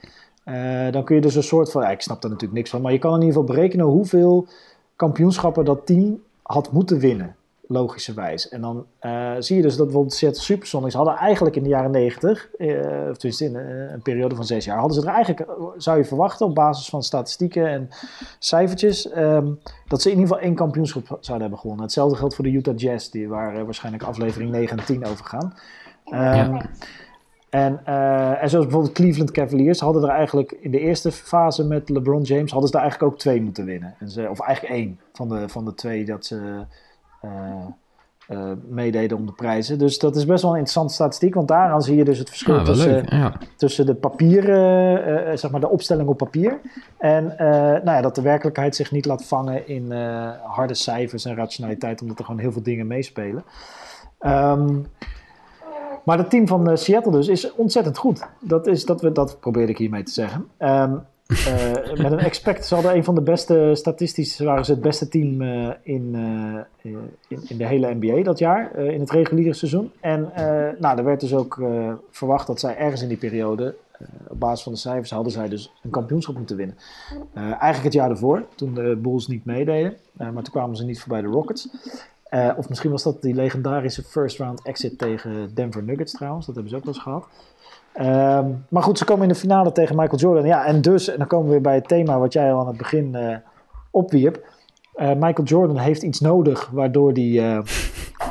uh, 0.45 0.91
dan 0.91 1.03
kun 1.03 1.15
je 1.15 1.21
dus 1.21 1.35
een 1.35 1.43
soort 1.43 1.71
van, 1.71 1.89
ik 1.89 2.01
snap 2.01 2.21
daar 2.21 2.31
natuurlijk 2.31 2.57
niks 2.57 2.69
van, 2.69 2.81
maar 2.81 2.91
je 2.91 2.99
kan 2.99 3.13
in 3.13 3.21
ieder 3.21 3.33
geval 3.33 3.55
berekenen 3.55 3.85
hoeveel 3.85 4.47
kampioenschappen 4.95 5.65
dat 5.65 5.85
team 5.85 6.21
had 6.41 6.71
moeten 6.71 6.99
winnen, 6.99 7.35
logischerwijs. 7.67 8.49
En 8.49 8.61
dan 8.61 8.85
uh, 9.01 9.31
zie 9.39 9.55
je 9.55 9.61
dus 9.61 9.75
dat 9.75 9.85
bijvoorbeeld 9.85 10.15
Seattle 10.15 10.43
Supersonics 10.43 10.93
hadden 10.93 11.15
eigenlijk 11.15 11.55
in 11.55 11.63
de 11.63 11.69
jaren 11.69 11.91
90, 11.91 12.49
uh, 12.57 12.77
of 13.09 13.17
tenminste 13.17 13.45
in 13.45 13.55
een 13.55 14.01
periode 14.01 14.35
van 14.35 14.45
zes 14.45 14.65
jaar, 14.65 14.77
hadden 14.77 15.01
ze 15.01 15.07
er 15.07 15.13
eigenlijk, 15.13 15.49
zou 15.77 15.97
je 15.97 16.05
verwachten 16.05 16.45
op 16.45 16.55
basis 16.55 16.89
van 16.89 17.03
statistieken 17.03 17.67
en 17.67 17.89
cijfertjes, 18.39 19.15
um, 19.15 19.59
dat 19.87 20.01
ze 20.01 20.11
in 20.11 20.17
ieder 20.17 20.29
geval 20.29 20.47
één 20.47 20.55
kampioenschap 20.55 21.05
zouden 21.07 21.41
hebben 21.41 21.59
gewonnen. 21.59 21.83
Hetzelfde 21.85 22.17
geldt 22.17 22.35
voor 22.35 22.43
de 22.43 22.51
Utah 22.51 22.77
Jazz, 22.77 23.09
die 23.09 23.27
waar 23.27 23.65
waarschijnlijk 23.65 24.03
aflevering 24.03 24.51
9 24.51 24.77
en 24.77 24.85
10 24.85 25.05
over 25.05 25.25
gaan. 25.25 25.53
Ja. 26.05 26.61
En, 27.53 27.79
uh, 27.87 28.43
en 28.43 28.49
zoals 28.49 28.65
bijvoorbeeld 28.65 28.93
Cleveland 28.93 29.31
Cavaliers 29.31 29.79
hadden 29.79 30.03
er 30.03 30.09
eigenlijk 30.09 30.51
in 30.51 30.71
de 30.71 30.79
eerste 30.79 31.11
fase 31.11 31.63
met 31.65 31.89
LeBron 31.89 32.21
James 32.21 32.51
hadden 32.51 32.69
ze 32.69 32.75
er 32.75 32.81
eigenlijk 32.81 33.13
ook 33.13 33.19
twee 33.19 33.41
moeten 33.41 33.65
winnen. 33.65 33.95
En 33.99 34.09
ze, 34.09 34.27
of 34.29 34.39
eigenlijk 34.39 34.73
één 34.73 34.99
van 35.13 35.29
de, 35.29 35.49
van 35.49 35.65
de 35.65 35.73
twee 35.73 36.05
dat 36.05 36.25
ze, 36.25 36.65
uh, 37.25 37.31
eh, 38.27 38.51
meededen 38.67 39.17
om 39.17 39.25
de 39.25 39.31
prijzen. 39.31 39.77
Dus 39.77 39.99
dat 39.99 40.15
is 40.15 40.25
best 40.25 40.41
wel 40.41 40.51
een 40.51 40.57
interessante 40.57 40.93
statistiek, 40.93 41.33
want 41.33 41.47
daaraan 41.47 41.81
zie 41.81 41.95
je 41.95 42.03
dus 42.03 42.17
het 42.17 42.29
verschil 42.29 42.57
Ah, 42.57 42.65
tussen, 42.65 42.91
leuk. 42.91 43.09
Ja. 43.09 43.33
tussen 43.55 43.85
de 43.85 43.95
papieren, 43.95 45.25
eh, 45.25 45.37
zeg 45.37 45.51
maar 45.51 45.59
de 45.59 45.69
opstelling 45.69 46.07
op 46.09 46.17
papier. 46.17 46.59
En 46.97 47.37
eh, 47.37 47.47
nou 47.57 47.91
ja, 47.91 48.01
dat 48.01 48.15
de 48.15 48.21
werkelijkheid 48.21 48.75
zich 48.75 48.91
niet 48.91 49.05
laat 49.05 49.25
vangen 49.25 49.67
in 49.67 49.91
eh, 49.91 50.29
harde 50.43 50.73
cijfers 50.73 51.25
en 51.25 51.35
rationaliteit, 51.35 52.01
omdat 52.01 52.19
er 52.19 52.25
gewoon 52.25 52.39
heel 52.39 52.51
veel 52.51 52.63
dingen 52.63 52.87
meespelen. 52.87 53.43
Ehm, 54.19 54.79
maar 56.03 56.17
het 56.17 56.29
team 56.29 56.47
van 56.47 56.69
eh, 56.69 56.75
Seattle 56.75 57.11
dus 57.11 57.27
is 57.27 57.55
ontzettend 57.55 57.97
goed. 57.97 58.27
Dat, 58.39 58.67
is, 58.67 58.85
dat, 58.85 59.01
we, 59.01 59.11
dat 59.11 59.39
probeerde 59.39 59.71
ik 59.71 59.77
hiermee 59.77 60.03
te 60.03 60.11
zeggen. 60.11 60.47
Ehm, 60.57 60.93
eh, 61.27 61.71
met 62.01 62.11
een 62.11 62.19
expect, 62.19 62.65
ze 62.65 62.73
hadden 62.73 62.95
een 62.95 63.03
van 63.03 63.15
de 63.15 63.21
beste, 63.21 63.71
statistisch 63.73 64.39
waren 64.39 64.65
ze 64.65 64.71
het 64.71 64.81
beste 64.81 65.07
team 65.07 65.41
eh, 65.41 65.69
in, 65.83 66.15
in, 67.27 67.57
de 67.57 67.65
hele 67.65 67.95
NBA 67.99 68.23
dat 68.23 68.39
jaar, 68.39 68.75
in 68.75 68.99
het 68.99 69.11
reguliere 69.11 69.53
seizoen. 69.53 69.91
En 69.99 70.31
nou, 70.79 70.97
er 70.97 71.03
werd 71.03 71.19
dus 71.19 71.33
ook 71.33 71.61
verwacht 72.11 72.47
dat 72.47 72.59
zij 72.59 72.77
ergens 72.77 73.01
in 73.01 73.07
die 73.07 73.17
periode, 73.17 73.75
op 74.27 74.39
basis 74.39 74.63
van 74.63 74.71
de 74.71 74.77
cijfers, 74.77 75.11
hadden 75.11 75.31
zij 75.31 75.49
dus 75.49 75.73
een 75.83 75.89
kampioenschap 75.89 76.37
moeten 76.37 76.55
winnen. 76.55 76.77
Eigenlijk 77.33 77.83
het 77.83 77.93
jaar 77.93 78.09
ervoor, 78.09 78.45
toen 78.55 78.73
de 78.73 78.99
Bulls 79.01 79.27
niet 79.27 79.45
meededen, 79.45 79.97
maar 80.13 80.33
toen 80.33 80.53
kwamen 80.53 80.75
ze 80.75 80.85
niet 80.85 80.99
voorbij 80.99 81.21
de 81.21 81.27
Rockets. 81.27 81.69
Eh, 82.33 82.49
of 82.57 82.69
misschien 82.69 82.91
was 82.91 83.03
dat 83.03 83.21
die 83.21 83.33
legendarische 83.33 84.03
first 84.03 84.37
round 84.37 84.61
exit 84.61 84.97
tegen 84.97 85.53
Denver 85.53 85.83
Nuggets 85.83 86.13
trouwens, 86.13 86.45
dat 86.45 86.55
hebben 86.55 86.71
ze 86.73 86.77
ook 86.77 86.85
wel 86.85 86.93
eens 86.93 87.03
gehad. 87.03 87.27
Ehm, 87.93 88.51
maar 88.69 88.83
goed, 88.83 88.97
ze 88.97 89.05
komen 89.05 89.23
in 89.23 89.29
de 89.29 89.39
finale 89.39 89.71
tegen 89.71 89.95
Michael 89.95 90.17
Jordan. 90.17 90.45
Ja, 90.45 90.65
en 90.65 90.81
dus, 90.81 91.07
en 91.07 91.17
dan 91.17 91.27
komen 91.27 91.45
we 91.45 91.51
weer 91.51 91.61
bij 91.61 91.75
het 91.75 91.87
thema 91.87 92.19
wat 92.19 92.33
jij 92.33 92.53
al 92.53 92.59
aan 92.59 92.67
het 92.67 92.77
begin 92.77 93.15
eh, 93.15 93.37
opwierp. 93.91 94.45
Eh, 94.93 95.07
Michael 95.07 95.47
Jordan 95.47 95.77
heeft 95.77 96.01
iets 96.01 96.19
nodig 96.19 96.69
waardoor 96.71 97.11
hij 97.11 97.39
eh, 97.39 97.57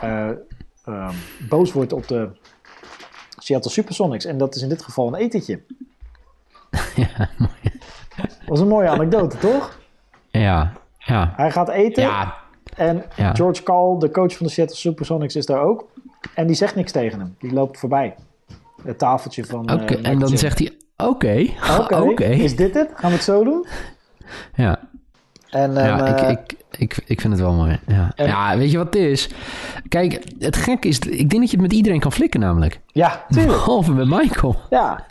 eh, 0.29 0.37
ehm, 0.85 1.15
boos 1.49 1.73
wordt 1.73 1.93
op 1.93 2.09
de 2.09 2.29
Seattle 3.39 3.71
Supersonics. 3.71 4.25
En 4.25 4.39
dat 4.39 4.55
is 4.55 4.63
in 4.63 4.69
dit 4.69 4.83
geval 4.83 5.07
een 5.07 5.15
etentje. 5.15 5.61
Ja, 6.97 7.29
Dat 8.17 8.47
was 8.47 8.61
een 8.61 8.69
mooie 8.69 8.89
anekdote, 8.89 9.39
toch? 9.39 9.79
ja, 10.31 10.73
ja. 10.99 11.33
Hij 11.37 11.51
gaat 11.51 11.69
eten 11.69 12.03
Ja, 12.03 12.42
en 12.77 13.03
Ja. 13.17 13.35
George 13.35 13.63
Call, 13.63 13.99
de 13.99 14.11
coach 14.11 14.37
van 14.37 14.47
de 14.47 14.53
Seattle 14.53 14.77
Supersonics, 14.77 15.37
is 15.37 15.47
daar 15.47 15.61
ook. 15.63 15.89
En 16.35 16.47
die 16.47 16.57
zegt 16.57 16.75
niks 16.75 16.93
tegen 16.93 17.19
hem. 17.19 17.35
Die 17.39 17.53
loopt 17.53 17.79
voorbij. 17.79 18.15
Het 18.85 18.99
tafeltje 18.99 19.45
van... 19.45 19.67
eh, 19.67 19.75
oké. 19.75 19.83
Michael 19.85 20.03
en 20.03 20.19
dan 20.19 20.39
zegt 20.39 20.59
hij, 20.59 20.73
oké, 21.09 21.47
Oké, 22.01 22.25
is 22.25 22.57
dit 22.57 22.75
het? 22.75 22.91
Gaan 22.95 23.11
we 23.11 23.17
het 23.17 23.25
zo 23.25 23.45
doen? 23.45 23.67
Ja, 24.55 24.81
En, 25.51 25.73
ja 25.73 26.07
ehm, 26.07 26.15
ik, 26.15 26.21
eh, 26.21 26.31
ik, 26.31 26.55
ik, 26.71 27.03
ik 27.07 27.21
vind 27.21 27.33
het 27.33 27.43
wel 27.43 27.53
mooi. 27.55 27.79
Ja. 27.87 28.13
En- 28.17 28.27
ja, 28.27 28.57
weet 28.57 28.71
je 28.71 28.77
wat 28.77 28.87
het 28.87 28.95
is? 29.03 29.29
Kijk, 29.89 30.25
het 30.39 30.57
gekke 30.57 30.89
is, 30.89 30.99
ik 30.99 31.31
denk 31.31 31.31
dat 31.43 31.51
je 31.51 31.57
het 31.57 31.61
met 31.67 31.73
iedereen 31.73 32.01
kan 32.01 32.13
flikken 32.13 32.41
namelijk. 32.41 32.81
ja, 32.87 33.25
tuurlijk. 33.29 33.53
Behalve 33.53 33.93
met 33.93 34.07
Michael. 34.09 34.57
Ja. 34.71 35.05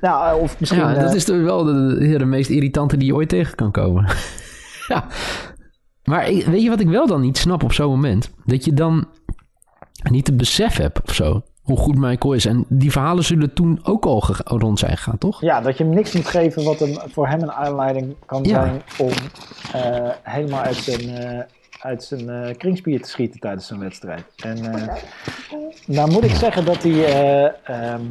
Nou, 0.00 0.40
of 0.40 0.60
misschien... 0.60 0.80
Ja, 0.82 0.94
dat 0.94 1.10
eh, 1.10 1.14
is 1.14 1.24
toch 1.24 1.42
wel 1.42 1.64
de, 1.64 1.96
de, 1.98 2.18
de 2.18 2.24
meest 2.24 2.50
irritante 2.50 2.96
die 2.96 3.06
je 3.06 3.14
ooit 3.14 3.28
tegen 3.28 3.54
kan 3.54 3.70
komen. 3.72 4.04
ja. 4.88 5.04
Maar 6.06 6.24
weet 6.24 6.62
je 6.62 6.68
wat 6.68 6.80
ik 6.80 6.88
wel 6.88 7.06
dan 7.06 7.20
niet 7.20 7.38
snap 7.38 7.62
op 7.62 7.72
zo'n 7.72 7.88
moment? 7.90 8.30
Dat 8.44 8.64
je 8.64 8.72
dan 8.74 9.08
niet 10.10 10.26
het 10.26 10.36
besef 10.36 10.76
hebt 10.76 11.02
of 11.08 11.14
zo. 11.14 11.42
Hoe 11.62 11.76
goed 11.76 11.96
Michael 11.98 12.32
is. 12.34 12.44
En 12.46 12.64
die 12.68 12.92
verhalen 12.92 13.24
zullen 13.24 13.52
toen 13.54 13.80
ook 13.82 14.04
al 14.04 14.24
rond 14.44 14.78
zijn 14.78 14.96
gegaan, 14.96 15.18
toch? 15.18 15.40
Ja, 15.40 15.60
dat 15.60 15.78
je 15.78 15.84
hem 15.84 15.94
niks 15.94 16.12
moet 16.12 16.26
geven 16.26 16.64
wat 16.64 16.78
hem, 16.78 16.96
voor 17.12 17.28
hem 17.28 17.42
een 17.42 17.52
aanleiding 17.52 18.14
kan 18.26 18.44
Ja. 18.44 18.48
zijn 18.64 18.82
om 18.98 19.12
eh, 19.72 20.08
helemaal 20.22 20.60
uit 20.62 20.76
zijn, 20.76 21.00
eh, 21.08 21.40
uit 21.80 22.04
zijn 22.04 22.28
eh, 22.30 22.56
kringspier 22.56 23.02
te 23.02 23.08
schieten 23.08 23.40
tijdens 23.40 23.66
zijn 23.66 23.80
wedstrijd. 23.80 24.24
En 24.36 24.88
nou 25.86 26.10
moet 26.12 26.24
ik 26.24 26.34
zeggen 26.34 26.64
dat 26.64 26.82
die, 26.82 27.04
eh, 27.04 27.44
ehm, 27.44 28.02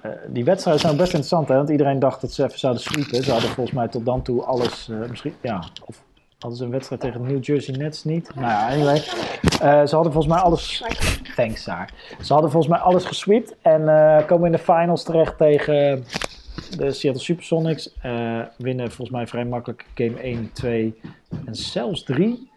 eh, 0.00 0.10
die 0.28 0.44
wedstrijden 0.44 0.82
zijn 0.82 0.96
best 0.96 1.12
interessant. 1.12 1.48
Hè? 1.48 1.54
Want 1.56 1.70
iedereen 1.70 1.98
dacht 1.98 2.20
dat 2.20 2.32
ze 2.32 2.44
even 2.44 2.58
zouden 2.58 2.82
sweepen. 2.82 3.24
Ze 3.24 3.30
hadden 3.32 3.50
volgens 3.50 3.76
mij 3.76 3.88
tot 3.88 4.04
dan 4.04 4.22
toe 4.22 4.42
alles, 4.44 4.90
misschien, 5.08 5.34
ja, 5.40 5.64
of 5.84 6.02
hadden 6.44 6.62
ze 6.62 6.64
een 6.64 6.78
wedstrijd 6.78 7.00
tegen 7.00 7.22
de 7.22 7.32
New 7.32 7.44
Jersey 7.44 7.74
Nets 7.74 8.04
niet. 8.04 8.34
Nou 8.34 8.46
ja, 8.46 8.68
anyway. 8.68 8.96
Eh, 8.96 9.86
ze 9.86 9.94
hadden 9.94 10.12
volgens 10.12 10.26
mij 10.26 10.42
alles, 10.42 10.84
thanks 11.36 11.62
Saar. 11.62 11.92
Ze 12.20 12.32
hadden 12.32 12.50
volgens 12.50 12.72
mij 12.72 12.82
alles 12.82 13.04
gesweept 13.04 13.54
en 13.62 13.88
eh, 13.88 14.26
komen 14.26 14.46
in 14.46 14.52
de 14.52 14.58
finals 14.58 15.02
terecht 15.02 15.38
tegen 15.38 16.04
de 16.76 16.92
Seattle 16.92 17.22
Supersonics. 17.22 17.92
eh, 18.00 18.40
winnen 18.58 18.86
volgens 18.86 19.10
mij 19.10 19.26
vrij 19.26 19.44
makkelijk 19.44 19.86
game 19.94 20.20
1, 20.20 20.50
2 20.52 21.00
en 21.46 21.54
zelfs 21.54 22.02
3. 22.02 22.50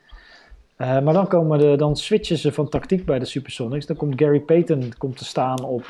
Eh, 0.76 1.00
maar 1.00 1.14
dan, 1.14 1.28
komen 1.28 1.60
de, 1.60 1.76
dan 1.78 1.96
switchen 1.96 2.38
ze 2.38 2.52
van 2.52 2.70
tactiek 2.70 3.06
bij 3.06 3.20
de 3.20 3.26
Supersonics. 3.26 3.86
Dan 3.86 3.96
komt 3.96 4.22
Gary 4.22 4.40
Payton 4.40 4.94
komt 4.98 5.18
te 5.18 5.26
staan 5.26 5.64
op, 5.64 5.86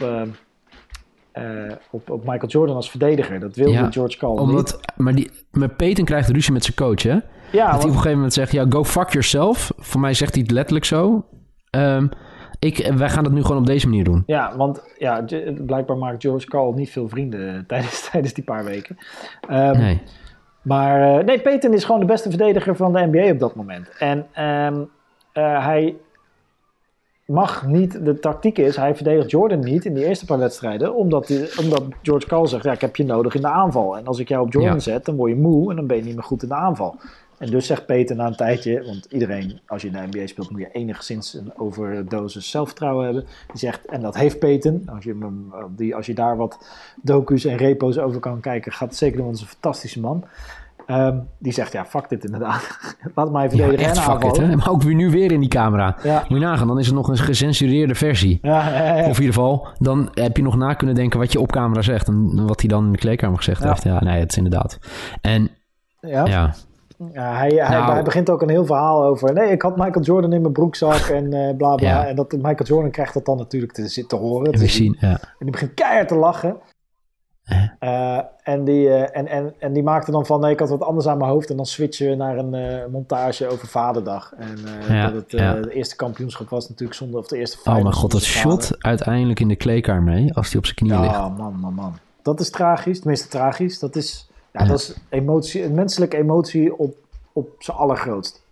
eh, 1.38 1.72
op, 1.92 2.10
op 2.10 2.26
Michael 2.26 2.48
Jordan 2.48 2.76
als 2.76 2.90
verdediger. 2.90 3.40
Dat 3.40 3.56
wilde 3.56 3.72
Ja, 3.72 3.92
George 3.92 4.18
Call 4.18 4.30
niet. 4.32 4.40
Omdat, 4.40 4.80
maar, 4.96 5.16
die, 5.16 5.32
maar 5.52 5.70
Peyton 5.70 6.06
krijgt 6.06 6.30
ruzie 6.30 6.54
met 6.54 6.64
zijn 6.64 6.76
coach, 6.76 7.04
hè? 7.04 7.10
Ja, 7.12 7.20
dat 7.52 7.52
hij 7.52 7.66
op 7.66 7.72
want- 7.72 7.84
een 7.84 7.92
gegeven 7.92 8.16
moment 8.16 8.34
zegt, 8.34 8.52
ja, 8.52 8.66
go 8.70 8.84
fuck 8.84 9.10
yourself. 9.10 9.72
Voor 9.78 10.02
mij 10.02 10.14
zegt 10.14 10.34
hij 10.34 10.42
het 10.44 10.52
letterlijk 10.52 10.86
zo. 10.86 11.26
Ehm, 11.70 12.08
ik, 12.60 12.92
wij 12.98 13.10
gaan 13.10 13.24
dat 13.24 13.34
nu 13.34 13.42
gewoon 13.42 13.58
op 13.58 13.66
deze 13.66 13.88
manier 13.88 14.04
doen. 14.04 14.24
Ja, 14.26 14.58
want 14.58 14.84
ja, 14.98 15.26
blijkbaar 15.66 15.98
maakt 15.98 16.22
George 16.22 16.48
Call 16.48 16.74
niet 16.74 16.90
veel 16.92 17.10
vrienden 17.10 17.64
tijdens, 17.68 18.10
tijdens 18.10 18.34
die 18.34 18.44
paar 18.44 18.64
weken. 18.64 18.98
Ehm, 19.50 19.78
Nee. 19.78 20.02
Maar 20.62 21.18
eh, 21.20 21.26
nee, 21.26 21.40
Peyton 21.42 21.74
is 21.74 21.84
gewoon 21.84 22.00
de 22.00 22.06
beste 22.06 22.30
verdediger 22.30 22.76
van 22.76 22.94
de 22.94 23.06
NBA 23.12 23.32
op 23.32 23.40
dat 23.40 23.56
moment. 23.56 23.90
En 24.00 24.26
ehm, 24.34 24.82
eh, 25.32 25.66
hij 25.66 25.96
mag 27.28 27.68
niet, 27.68 28.06
de 28.06 28.20
tactiek 28.20 28.58
is, 28.58 28.76
hij 28.76 28.96
verdedigt 28.96 29.32
Jordan 29.32 29.60
niet 29.60 29.86
in 29.86 29.94
die 29.94 30.06
eerste 30.06 30.26
paar 30.26 30.38
wedstrijden, 30.38 30.96
omdat, 30.96 31.28
die- 31.28 31.60
omdat 31.60 31.84
George 32.02 32.28
Call 32.28 32.48
zegt, 32.48 32.64
ja, 32.64 32.72
ik 32.72 32.82
heb 32.82 32.96
je 32.96 33.06
nodig 33.06 33.36
in 33.36 33.42
de 33.42 33.48
aanval. 33.48 33.98
En 33.98 34.06
als 34.06 34.20
ik 34.20 34.28
jou 34.28 34.46
op 34.46 34.54
Jordan 34.54 34.74
Ja. 34.74 34.80
zet, 34.80 35.06
dan 35.06 35.16
word 35.16 35.32
je 35.32 35.38
moe 35.38 35.70
en 35.70 35.76
dan 35.76 35.88
ben 35.88 35.98
je 35.98 36.04
niet 36.04 36.14
meer 36.16 36.24
goed 36.24 36.42
in 36.44 36.48
de 36.50 36.56
aanval. 36.56 36.96
En 37.38 37.50
dus 37.50 37.66
zegt 37.66 37.86
Peter 37.86 38.16
na 38.16 38.26
een 38.28 38.36
tijdje, 38.36 38.84
want 38.86 39.06
iedereen, 39.10 39.60
als 39.68 39.82
je 39.82 39.88
in 39.88 39.94
de 39.94 40.18
NBA 40.18 40.28
speelt, 40.28 40.50
moet 40.52 40.60
je 40.60 40.72
enigszins 40.72 41.34
een 41.34 41.52
overdosis 41.58 42.50
zelfvertrouwen 42.50 43.06
hebben. 43.06 43.24
Die 43.48 43.58
zegt, 43.60 43.86
en 43.86 44.02
dat 44.02 44.16
heeft 44.18 44.40
Peyton, 44.40 44.90
als 44.96 45.04
je, 45.04 45.10
hem, 45.20 45.46
eh, 45.54 45.64
die, 45.70 45.96
als 45.96 46.06
je 46.06 46.14
daar 46.14 46.38
wat 46.38 46.58
docu's 47.02 47.46
en 47.46 47.58
repo's 47.58 47.98
over 47.98 48.20
kan 48.20 48.40
kijken, 48.40 48.72
gaat 48.72 48.90
het 48.90 48.98
zeker 48.98 49.16
doen, 49.18 49.26
want 49.26 49.38
het 49.40 49.48
is 49.48 49.54
een 49.54 49.60
fantastische 49.62 50.00
man. 50.00 50.24
Ehm, 50.88 51.18
die 51.40 51.54
zegt, 51.54 51.72
ja, 51.72 51.86
fuck 51.86 52.10
dit 52.10 52.26
inderdaad. 52.26 52.78
Laat 53.16 53.32
mij 53.32 53.44
Ja, 53.44 53.50
verdedigen 53.50 53.86
echt 53.86 54.00
fuck 54.00 54.14
it, 54.16 54.24
aanvallen. 54.24 54.50
hè? 54.50 54.56
Maar 54.56 54.70
ook 54.70 54.82
weer 54.84 54.96
nu 54.96 55.10
weer 55.10 55.32
in 55.32 55.40
die 55.40 55.50
camera. 55.50 55.96
Ja. 56.04 56.20
Moet 56.28 56.40
je 56.40 56.46
nagaan, 56.46 56.68
dan 56.68 56.80
is 56.80 56.86
het 56.86 56.96
nog 56.96 57.08
een 57.08 57.18
gecensureerde 57.18 57.96
versie. 57.96 58.40
Ja. 58.42 58.60
Of 58.98 59.02
in 59.02 59.08
ieder 59.08 59.24
geval, 59.24 59.68
dan 59.80 60.10
heb 60.14 60.38
je 60.38 60.44
nog 60.44 60.56
na 60.56 60.74
kunnen 60.74 60.96
denken 60.96 61.20
wat 61.20 61.32
je 61.32 61.40
op 61.40 61.52
camera 61.52 61.82
zegt. 61.82 62.08
En 62.08 62.46
wat 62.48 62.60
hij 62.60 62.70
dan 62.70 62.86
in 62.86 62.92
de 62.92 62.98
kleedkamer 62.98 63.38
gezegd 63.38 63.64
heeft. 63.64 63.84
Ja, 63.84 64.04
nee, 64.04 64.20
het 64.20 64.32
is 64.32 64.38
inderdaad. 64.38 64.78
En 65.22 65.50
ja. 66.00 66.26
ja, 66.26 66.54
hij, 67.14 67.50
hij, 67.50 67.78
Nou. 67.80 67.92
hij 67.94 68.04
begint 68.04 68.30
ook 68.30 68.42
een 68.42 68.50
heel 68.50 68.66
verhaal 68.66 69.04
over. 69.04 69.34
Nee, 69.34 69.52
ik 69.52 69.62
had 69.62 69.78
Michael 69.78 70.06
Jordan 70.06 70.34
in 70.34 70.42
mijn 70.42 70.54
broekzak 70.54 71.00
en 71.00 71.34
eh 71.34 71.56
bla 71.56 71.76
bla. 71.76 71.88
Ja. 71.90 72.06
En 72.08 72.16
dat, 72.16 72.32
Michael 72.32 72.64
Jordan 72.66 72.92
krijgt 72.92 73.14
dat 73.14 73.26
dan 73.26 73.38
natuurlijk 73.38 73.74
te, 73.74 74.06
te 74.08 74.16
horen. 74.16 74.52
te 74.52 74.60
we 74.60 74.68
zien. 74.68 74.70
zien. 74.70 74.98
Ja. 75.00 75.10
En 75.10 75.20
die 75.40 75.52
begint 75.52 75.74
keihard 75.74 76.08
te 76.08 76.16
lachen. 76.16 76.58
Eh, 77.80 78.20
en, 78.44 78.64
die, 78.64 78.90
eh, 78.90 79.18
en, 79.20 79.28
en, 79.28 79.54
en 79.60 79.74
die 79.74 79.84
maakte 79.84 80.12
dan 80.12 80.26
van: 80.26 80.40
nee, 80.40 80.52
ik 80.52 80.60
had 80.60 80.70
wat 80.70 80.82
anders 80.82 81.08
aan 81.08 81.18
mijn 81.18 81.30
hoofd. 81.30 81.50
En 81.50 81.56
dan 81.56 81.66
switchen 81.66 82.10
we 82.10 82.16
naar 82.16 82.38
een 82.38 82.54
eh, 82.54 82.86
montage 82.92 83.48
over 83.48 83.68
Vaderdag. 83.68 84.34
En 84.38 84.58
Ja, 84.90 85.10
dat 85.10 85.14
het 85.22 85.32
ja. 85.32 85.54
de 85.54 85.74
eerste 85.74 85.96
kampioenschap 85.96 86.50
was 86.50 86.70
natuurlijk 86.70 86.98
zonder, 86.98 87.20
of 87.20 87.28
de 87.28 87.38
eerste 87.38 87.58
Oh 87.70 87.74
mijn 87.74 87.94
god, 87.94 88.12
dat 88.12 88.22
shot 88.22 88.76
uiteindelijk 88.80 89.40
in 89.40 89.48
de 89.48 89.56
kleedkamer 89.56 90.04
mee. 90.04 90.34
Als 90.34 90.48
hij 90.48 90.58
op 90.58 90.66
zijn 90.66 90.76
knieën 90.76 91.02
ligt. 91.02 91.14
Ja, 91.14 91.30
man, 91.30 91.60
man, 91.60 91.74
man. 91.74 91.98
Dat 92.22 92.40
is 92.40 92.50
tragisch, 92.50 93.00
tenminste 93.00 93.28
tragisch. 93.28 93.80
Dat 93.80 93.96
is, 93.96 94.30
ja, 94.54 94.66
dat 94.66 94.80
is 94.80 94.96
emotie, 95.10 95.64
een 95.64 95.74
menselijke 95.74 96.18
emotie 96.18 96.78
op, 96.78 96.96
op 97.34 97.50
zijn 97.60 97.78
allergrootst. 97.78 98.46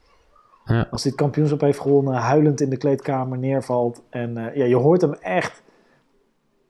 Ja. 0.65 0.88
Als 0.91 1.03
hij 1.03 1.12
het 1.12 1.21
kampioenschap 1.21 1.62
heeft 1.62 1.79
gewonnen, 1.79 2.13
huilend 2.13 2.62
in 2.62 2.69
de 2.69 2.77
kleedkamer 2.77 3.38
neervalt. 3.38 4.01
En 4.10 4.51
ja, 4.53 4.65
je 4.65 4.75
hoort 4.75 5.01
hem 5.01 5.13
echt. 5.13 5.62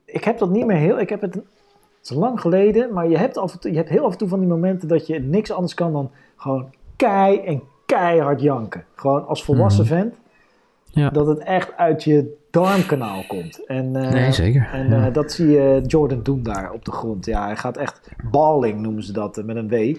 Ik 0.05 0.23
heb 0.23 0.37
dat 0.37 0.49
niet 0.49 0.65
meer 0.65 0.77
heel. 0.77 0.99
Ik 0.99 1.09
heb 1.09 1.21
het. 1.21 1.37
Het 2.05 2.13
is 2.13 2.19
lang 2.19 2.41
geleden, 2.41 2.93
maar 2.93 3.07
je 3.09 3.17
hebt, 3.17 3.37
af 3.37 3.53
en 3.53 3.59
toe, 3.59 3.71
je 3.71 3.77
hebt 3.77 3.89
heel 3.89 4.05
af 4.05 4.11
en 4.11 4.17
toe 4.17 4.27
van 4.27 4.39
die 4.39 4.47
momenten 4.47 4.87
dat 4.87 5.07
je 5.07 5.19
niks 5.19 5.51
anders 5.51 5.73
kan 5.73 5.93
dan 5.93 6.11
gewoon 6.35 6.69
kei 6.95 7.39
en 7.39 7.61
keihard 7.85 8.41
janken. 8.41 8.83
Gewoon 8.95 9.27
als 9.27 9.43
volwassen 9.43 9.85
vent. 9.85 10.15
Ja. 10.83 11.09
Dat 11.09 11.27
het 11.27 11.39
echt 11.39 11.77
uit 11.77 12.03
je 12.03 12.37
darmkanaal 12.51 13.23
komt. 13.27 13.65
En, 13.65 13.95
eh, 13.95 14.11
Nee, 14.11 14.31
zeker. 14.31 14.69
En 14.71 14.89
Ja. 14.89 15.05
eh, 15.07 15.13
dat 15.13 15.31
zie 15.31 15.47
je 15.47 15.81
Jordan 15.85 16.23
doen 16.23 16.43
daar 16.43 16.71
op 16.71 16.85
de 16.85 16.91
grond. 16.91 17.25
Ja, 17.25 17.45
hij 17.45 17.55
gaat 17.55 17.77
echt 17.77 18.09
balling 18.31 18.81
noemen 18.81 19.03
ze 19.03 19.13
dat 19.13 19.37
eh, 19.37 19.43
met 19.43 19.55
een 19.55 19.67
W. 19.69 19.95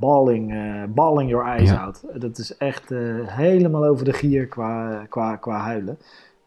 Balling, 0.00 0.54
balling 0.94 1.30
your 1.30 1.46
eyes 1.46 1.70
Ja. 1.70 1.84
out. 1.84 2.04
Dat 2.14 2.38
is 2.38 2.56
echt 2.56 2.88
helemaal 3.26 3.84
over 3.84 4.04
de 4.04 4.12
gier 4.12 4.46
qua, 4.46 5.02
qua, 5.08 5.36
qua 5.36 5.56
huilen. 5.58 5.98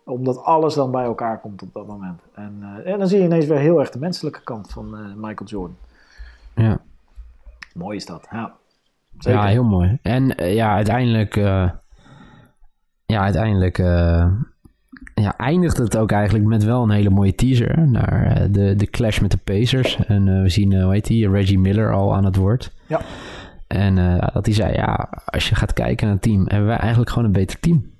Omdat 0.05 0.43
alles 0.43 0.73
dan 0.73 0.91
bij 0.91 1.03
elkaar 1.03 1.39
komt 1.39 1.61
op 1.61 1.73
dat 1.73 1.87
moment. 1.87 2.21
En, 2.33 2.57
eh, 2.61 2.91
en 2.91 2.99
dan 2.99 3.07
zie 3.07 3.17
je 3.17 3.23
ineens 3.23 3.45
weer 3.45 3.57
heel 3.57 3.79
erg 3.79 3.89
de 3.89 3.99
menselijke 3.99 4.43
kant 4.43 4.71
van 4.71 4.97
eh, 4.97 5.01
Michael 5.15 5.49
Jordan. 5.49 5.77
Ja. 6.55 6.79
Mooi 7.73 7.97
is 7.97 8.05
dat. 8.05 8.27
Ja, 8.31 8.53
zeker. 9.17 9.39
ja, 9.39 9.47
heel 9.47 9.63
mooi. 9.63 9.99
En 10.01 10.35
eh, 10.37 10.55
ja, 10.55 10.73
uiteindelijk... 10.73 11.35
ja, 13.05 13.21
uiteindelijk 13.21 13.77
ja, 15.15 15.37
eindigt 15.37 15.77
het 15.77 15.97
ook 15.97 16.11
eigenlijk 16.11 16.45
met 16.45 16.63
wel 16.63 16.83
een 16.83 16.89
hele 16.89 17.09
mooie 17.09 17.35
teaser 17.35 17.87
naar 17.87 18.41
uh, 18.41 18.47
de, 18.49 18.75
de 18.75 18.89
clash 18.89 19.19
met 19.19 19.31
de 19.31 19.37
Pacers. 19.37 20.05
En 20.05 20.27
uh, 20.27 20.41
we 20.41 20.49
zien, 20.49 20.81
hoe 20.81 20.93
heet 20.93 21.05
die, 21.05 21.29
Reggie 21.29 21.59
Miller 21.59 21.93
al 21.93 22.15
aan 22.15 22.25
het 22.25 22.35
woord. 22.35 22.71
Ja. 22.87 23.01
En 23.67 24.19
dat 24.33 24.45
hij 24.45 24.55
zei, 24.55 24.73
ja, 24.73 25.09
als 25.25 25.49
je 25.49 25.55
gaat 25.55 25.73
kijken 25.73 26.05
naar 26.05 26.15
het 26.15 26.23
team, 26.23 26.45
hebben 26.47 26.67
wij 26.67 26.77
eigenlijk 26.77 27.09
gewoon 27.09 27.25
een 27.25 27.31
beter 27.31 27.59
team. 27.59 27.94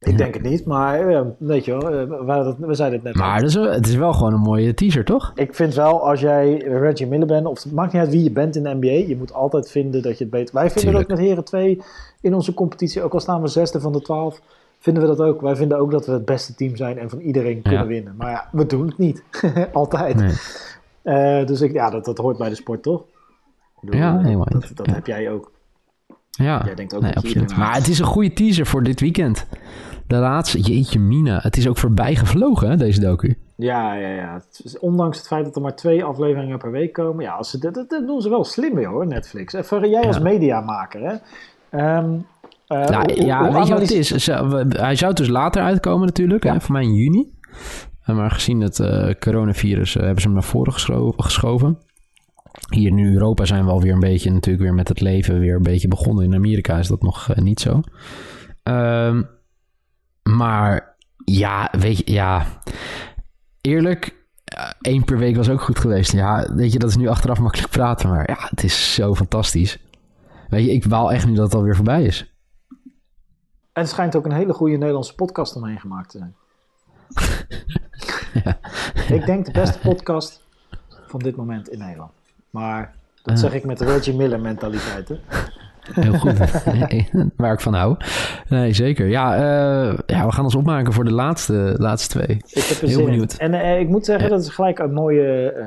Ik 0.00 0.18
denk 0.18 0.34
het 0.34 0.42
niet, 0.42 0.64
maar 0.64 1.24
weet 1.38 1.64
je 1.64 1.70
wel, 1.70 2.06
we, 2.24 2.54
we 2.58 2.74
zeiden 2.74 2.98
het 2.98 3.08
net. 3.08 3.16
Maar 3.16 3.36
het 3.36 3.44
is, 3.44 3.54
het 3.54 3.86
is 3.86 3.94
wel 3.94 4.12
gewoon 4.12 4.32
een 4.32 4.40
mooie 4.40 4.74
teaser, 4.74 5.04
toch? 5.04 5.32
Ik 5.34 5.54
vind 5.54 5.74
wel, 5.74 6.08
als 6.08 6.20
jij 6.20 6.56
Reggie 6.56 7.06
Miller 7.06 7.26
bent, 7.26 7.46
of 7.46 7.62
het 7.62 7.72
maakt 7.72 7.92
niet 7.92 8.02
uit 8.02 8.10
wie 8.10 8.22
je 8.22 8.30
bent 8.30 8.56
in 8.56 8.62
de 8.62 8.74
NBA, 8.74 9.08
je 9.08 9.16
moet 9.16 9.32
altijd 9.32 9.70
vinden 9.70 10.02
dat 10.02 10.18
je 10.18 10.24
het 10.24 10.32
beter... 10.32 10.54
Wij 10.54 10.70
vinden 10.70 10.82
Tuurlijk. 10.82 11.08
dat 11.08 11.18
met 11.18 11.26
Heren 11.26 11.44
2 11.44 11.82
in 12.20 12.34
onze 12.34 12.54
competitie, 12.54 13.02
ook 13.02 13.12
al 13.12 13.20
staan 13.20 13.42
we 13.42 13.48
zesde 13.48 13.80
van 13.80 13.92
de 13.92 14.00
twaalf, 14.00 14.40
vinden 14.78 15.02
we 15.02 15.08
dat 15.08 15.20
ook. 15.20 15.40
Wij 15.40 15.56
vinden 15.56 15.78
ook 15.78 15.90
dat 15.90 16.06
we 16.06 16.12
het 16.12 16.24
beste 16.24 16.54
team 16.54 16.76
zijn 16.76 16.98
en 16.98 17.10
van 17.10 17.18
iedereen 17.18 17.62
kunnen 17.62 17.86
winnen. 17.86 18.14
Maar 18.16 18.30
ja, 18.30 18.48
we 18.52 18.66
doen 18.66 18.86
het 18.86 18.98
niet. 18.98 19.22
altijd. 19.72 20.16
Nee. 20.16 21.40
Uh, 21.40 21.46
dus 21.46 21.60
ik, 21.60 21.72
ja, 21.72 21.90
dat, 21.90 22.04
dat 22.04 22.18
hoort 22.18 22.38
bij 22.38 22.48
de 22.48 22.54
sport, 22.54 22.82
toch? 22.82 23.04
Bedoel, 23.80 24.00
ja, 24.00 24.18
helemaal. 24.18 24.46
Dat, 24.48 24.70
dat 24.74 24.86
heb 24.86 25.06
jij 25.06 25.30
ook. 25.30 25.52
Ja, 26.30 26.62
jij 26.64 26.74
denkt 26.74 26.94
ook 26.94 27.02
nee, 27.02 27.16
absoluut. 27.16 27.56
Maar 27.56 27.74
het 27.74 27.88
is 27.88 27.98
een 27.98 28.04
goede 28.04 28.32
teaser 28.32 28.66
voor 28.66 28.82
dit 28.82 29.00
weekend. 29.00 29.46
De 30.10 30.16
laatste, 30.16 30.60
jeetje 30.60 30.98
mina. 30.98 31.38
Het 31.42 31.56
is 31.56 31.68
ook 31.68 31.78
voorbij 31.78 32.14
gevlogen, 32.14 32.70
hè, 32.70 32.76
deze 32.76 33.00
docu. 33.00 33.38
Ja, 33.56 33.94
ja, 33.94 34.08
ja. 34.08 34.40
Ondanks 34.80 35.18
het 35.18 35.26
feit 35.26 35.44
dat 35.44 35.56
er 35.56 35.62
maar 35.62 35.76
twee 35.76 36.04
afleveringen 36.04 36.58
per 36.58 36.70
week 36.70 36.92
komen. 36.92 37.24
Ja, 37.24 37.32
als 37.32 37.50
ze, 37.50 37.58
dat, 37.58 37.74
dat 37.74 37.88
doen 37.88 38.20
ze 38.20 38.28
wel 38.28 38.44
slim 38.44 38.74
mee 38.74 38.86
hoor, 38.86 39.06
Netflix. 39.06 39.52
Even 39.52 39.90
jij 39.90 40.06
als 40.06 40.18
mediamaker, 40.18 41.00
hè. 41.00 41.12
Um, 41.98 42.26
uh, 42.68 42.86
nou, 42.86 43.24
ja, 43.24 43.52
weet 43.52 43.66
je 43.66 43.72
wat 43.72 43.82
het 43.82 43.90
is? 43.90 44.26
Hij 44.68 44.96
zou 44.96 45.12
dus 45.12 45.28
later 45.28 45.62
uitkomen 45.62 46.06
natuurlijk, 46.06 46.44
hè, 46.44 46.60
voor 46.60 46.72
mij 46.72 46.82
in 46.82 46.94
juni. 46.94 47.30
Eh, 48.04 48.16
maar 48.16 48.30
gezien 48.30 48.60
het 48.60 48.78
uh, 48.78 49.10
coronavirus 49.20 49.94
uh, 49.94 50.02
hebben 50.02 50.20
ze 50.20 50.26
hem 50.26 50.36
naar 50.36 50.46
voren 50.46 50.72
geschoven. 51.16 51.78
Hier 52.70 52.88
in 52.88 53.14
Europa 53.14 53.44
zijn 53.44 53.64
we 53.64 53.70
alweer 53.70 53.92
een 53.92 54.00
beetje 54.00 54.30
natuurlijk 54.30 54.64
weer 54.64 54.74
met 54.74 54.88
het 54.88 55.00
leven 55.00 55.38
weer 55.38 55.54
een 55.54 55.62
beetje 55.62 55.88
begonnen. 55.88 56.24
In 56.24 56.34
Amerika 56.34 56.78
is 56.78 56.88
dat 56.88 57.02
nog 57.02 57.34
niet 57.34 57.60
zo. 57.60 57.80
Um, 58.62 59.38
maar 60.36 60.96
ja, 61.24 61.68
weet 61.78 61.96
je, 61.96 62.12
ja. 62.12 62.46
Eerlijk, 63.60 64.26
één 64.80 65.04
per 65.04 65.18
week 65.18 65.36
was 65.36 65.48
ook 65.48 65.60
goed 65.60 65.78
geweest. 65.78 66.12
Ja, 66.12 66.54
weet 66.54 66.72
je, 66.72 66.78
dat 66.78 66.88
is 66.88 66.96
nu 66.96 67.08
achteraf 67.08 67.38
makkelijk 67.38 67.70
praten. 67.70 68.08
Maar 68.08 68.30
ja, 68.30 68.46
het 68.48 68.64
is 68.64 68.94
zo 68.94 69.14
fantastisch. 69.14 69.78
Weet 70.48 70.64
je, 70.64 70.72
ik 70.72 70.84
wou 70.84 71.12
echt 71.12 71.26
niet 71.26 71.36
dat 71.36 71.44
het 71.44 71.54
alweer 71.54 71.76
voorbij 71.76 72.02
is. 72.02 72.34
En 73.72 73.82
het 73.82 73.88
schijnt 73.88 74.16
ook 74.16 74.24
een 74.24 74.32
hele 74.32 74.52
goede 74.52 74.76
Nederlandse 74.76 75.14
podcast 75.14 75.56
omheen 75.56 75.80
gemaakt 75.80 76.10
te 76.10 76.18
zijn. 76.18 76.34
ja. 78.44 78.58
Ik 79.14 79.26
denk 79.26 79.46
de 79.46 79.52
beste 79.52 79.78
podcast 79.78 80.42
van 81.06 81.20
dit 81.20 81.36
moment 81.36 81.68
in 81.68 81.78
Nederland. 81.78 82.12
Maar 82.50 82.94
dat 83.22 83.38
zeg 83.38 83.52
ik 83.52 83.64
met 83.64 83.78
de 83.78 83.84
Reggie 83.84 84.14
Miller 84.14 84.40
mentaliteit. 84.40 85.08
Hè? 85.08 85.16
Heel 85.82 86.12
goed. 86.12 86.38
waar 87.36 87.52
ik 87.52 87.60
van 87.60 87.74
hou. 87.74 87.96
Nee, 88.48 88.72
zeker. 88.72 89.06
Ja, 89.06 89.36
uh, 89.36 89.98
ja, 90.06 90.26
we 90.26 90.32
gaan 90.32 90.44
ons 90.44 90.54
opmaken 90.54 90.92
voor 90.92 91.04
de 91.04 91.12
laatste, 91.12 91.74
laatste 91.76 92.08
twee. 92.08 92.36
Ik 92.36 92.64
heb 92.64 92.80
Heel 92.80 93.04
benieuwd. 93.04 93.34
En 93.34 93.52
uh, 93.52 93.80
ik 93.80 93.88
moet 93.88 94.04
zeggen, 94.04 94.30
dat 94.30 94.40
is 94.40 94.48
gelijk 94.48 94.78
een 94.78 94.92
mooie 94.92 95.54
uh, 95.56 95.66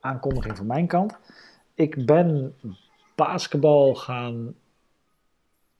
aankondiging 0.00 0.56
van 0.56 0.66
mijn 0.66 0.86
kant. 0.86 1.18
Ik 1.74 2.06
ben 2.06 2.54
basketbal 3.14 3.94
gaan 3.94 4.54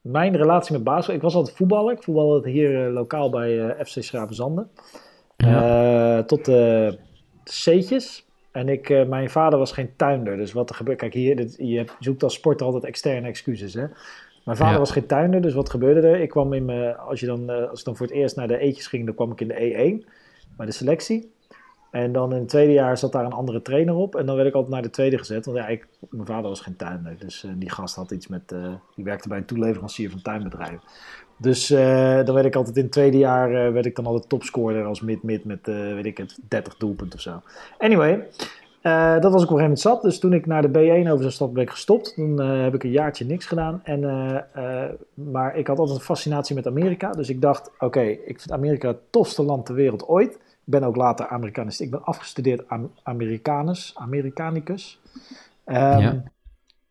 mijn 0.01 0.37
relatie 0.37 0.73
met 0.73 0.85
basketbal... 0.85 1.15
Ik 1.15 1.23
was 1.23 1.35
altijd 1.35 1.57
voetballer. 1.57 1.93
Ik 1.93 2.03
voetbalde 2.03 2.51
hier 2.51 2.91
lokaal 2.91 3.31
bij 3.31 3.75
FC 3.85 4.03
Schravenzande. 4.03 4.67
Ja. 5.37 6.23
tot 6.23 6.45
de 6.45 6.99
C'tjes. 7.45 8.28
En 8.59 8.69
ik, 8.69 8.89
uh, 8.89 9.07
mijn 9.07 9.31
vader 9.31 9.59
was 9.59 9.73
geen 9.73 9.91
tuinder. 9.97 10.37
Dus 10.37 10.53
wat 10.53 10.69
er 10.69 10.75
gebeurt. 10.75 10.99
Kijk, 10.99 11.15
hier, 11.15 11.37
dit, 11.37 11.55
je 11.59 11.85
zoekt 12.01 12.23
als 12.23 12.35
sporter 12.35 12.67
altijd 12.67 12.85
externe 12.85 13.29
excuses. 13.29 13.75
Hè? 13.75 13.87
Mijn 14.45 14.57
vader 14.57 14.79
was 14.79 14.91
geen 14.91 15.07
tuinder, 15.07 15.41
dus 15.41 15.55
wat 15.55 15.71
gebeurde 15.71 16.09
er? 16.09 16.21
Ik 16.21 16.29
kwam 16.29 16.53
in 16.53 16.65
mijn, 16.65 16.97
als, 16.97 17.21
je 17.21 17.27
dan, 17.27 17.51
uh, 17.51 17.69
als 17.71 17.79
ik 17.79 17.85
dan 17.85 17.97
voor 17.97 18.07
het 18.07 18.15
eerst 18.15 18.37
naar 18.37 18.49
de 18.49 18.59
eetjes 18.59 18.87
ging, 18.87 19.07
dan 19.07 19.15
kwam 19.15 19.33
ik 19.33 19.41
in 19.41 19.49
de 19.49 19.55
E1 19.55 20.09
bij 20.57 20.67
de 20.67 20.73
selectie. 20.73 21.33
En 21.91 22.13
dan 22.13 22.33
in 22.33 22.39
het 22.39 22.49
tweede 22.49 22.73
jaar 22.73 22.99
zat 22.99 23.13
daar 23.13 23.25
een 23.25 23.33
andere 23.33 23.63
trainer 23.63 23.95
op. 23.95 24.17
En 24.17 24.27
dan 24.27 24.37
werd 24.37 24.49
ik 24.49 24.55
altijd 24.55 24.73
naar 24.73 24.83
de 24.83 24.91
tweede 24.91 25.19
gezet. 25.19 25.45
Want 25.45 25.59
ja, 25.59 25.67
ik, 25.67 25.87
mijn 26.11 26.27
vader 26.27 26.49
was 26.49 26.61
geen 26.61 26.77
tuinder. 26.77 27.17
Dus 27.19 27.45
uh, 27.45 27.53
die 27.57 27.71
gast 27.71 27.95
had 27.97 28.11
iets 28.11 28.27
met. 28.27 28.49
die 28.95 29.05
werkte 29.05 29.29
bij 29.29 29.39
een 29.39 29.45
toeleverancier 29.45 30.11
van 30.11 30.23
tuinbedrijven. 30.23 30.81
Dus 31.39 31.71
uh, 31.71 32.25
dan 32.25 32.35
werd 32.35 32.47
ik 32.47 32.55
altijd 32.55 32.77
in 32.77 32.83
het 32.83 32.93
tweede 32.93 33.19
jaar 33.19 33.67
uh, 33.67 33.73
werd 33.73 33.87
ik 33.87 33.97
dan 33.97 34.07
altijd 34.07 34.29
topscorer 34.29 34.85
als 34.85 35.01
mid-mid 35.01 35.45
met, 35.45 35.69
uh, 35.69 35.95
weet 35.95 36.07
ik 36.07 36.19
het, 36.19 36.39
30 36.49 36.77
doelpunten 36.77 37.15
of 37.15 37.21
zo. 37.21 37.43
Anyway, 37.79 38.27
dat 39.21 39.33
was 39.33 39.43
ik 39.43 39.51
op 39.51 39.57
een 39.57 39.61
gegeven 39.61 39.61
moment 39.61 39.81
zat. 39.81 40.03
Dus 40.03 40.19
toen 40.19 40.33
ik 40.33 40.47
naar 40.47 40.63
de 40.63 40.69
B1 40.69 41.09
over 41.09 41.21
zou 41.21 41.31
stappen 41.31 41.57
ben 41.57 41.69
gestopt. 41.69 42.17
Dan 42.17 42.39
heb 42.41 42.75
ik 42.75 42.83
een 42.83 42.91
jaartje 42.91 43.25
niks 43.25 43.47
gedaan. 43.47 43.81
En, 43.85 44.01
maar 45.15 45.57
ik 45.57 45.67
had 45.67 45.79
altijd 45.79 45.99
een 45.99 46.05
fascinatie 46.05 46.55
met 46.55 46.67
Amerika. 46.67 47.13
Dus 47.13 47.29
ik 47.29 47.41
dacht, 47.41 47.71
oké, 47.79 48.01
ik 48.01 48.41
vind 48.41 48.53
Amerika 48.53 48.89
het 48.89 49.01
tofste 49.11 49.43
land 49.43 49.67
ter 49.67 49.75
wereld 49.75 50.07
ooit. 50.07 50.35
Ik 50.35 50.75
ben 50.75 50.83
ook 50.83 50.97
later 50.97 51.27
Amerikanist. 51.29 51.81
Ik 51.81 51.91
ben 51.91 52.05
afgestudeerd 52.05 52.69
am 52.69 52.91
Americanus, 53.03 53.93
Americanicus. 53.97 55.01
Um, 55.67 55.75
ja. 55.75 56.23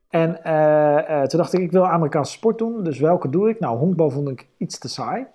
En 0.09 0.39
uh, 0.45 1.21
toen 1.21 1.39
dacht 1.39 1.53
ik, 1.53 1.61
ik 1.61 1.71
wil 1.71 1.87
Amerikaanse 1.87 2.31
sport 2.31 2.57
doen, 2.57 2.83
dus 2.83 2.99
welke 2.99 3.29
doe 3.29 3.49
ik? 3.49 3.59
Nou, 3.59 3.77
honkbal 3.77 4.09
vond 4.09 4.29
ik 4.29 4.47
iets 4.57 4.79
te 4.79 4.89
saai. 4.89 5.25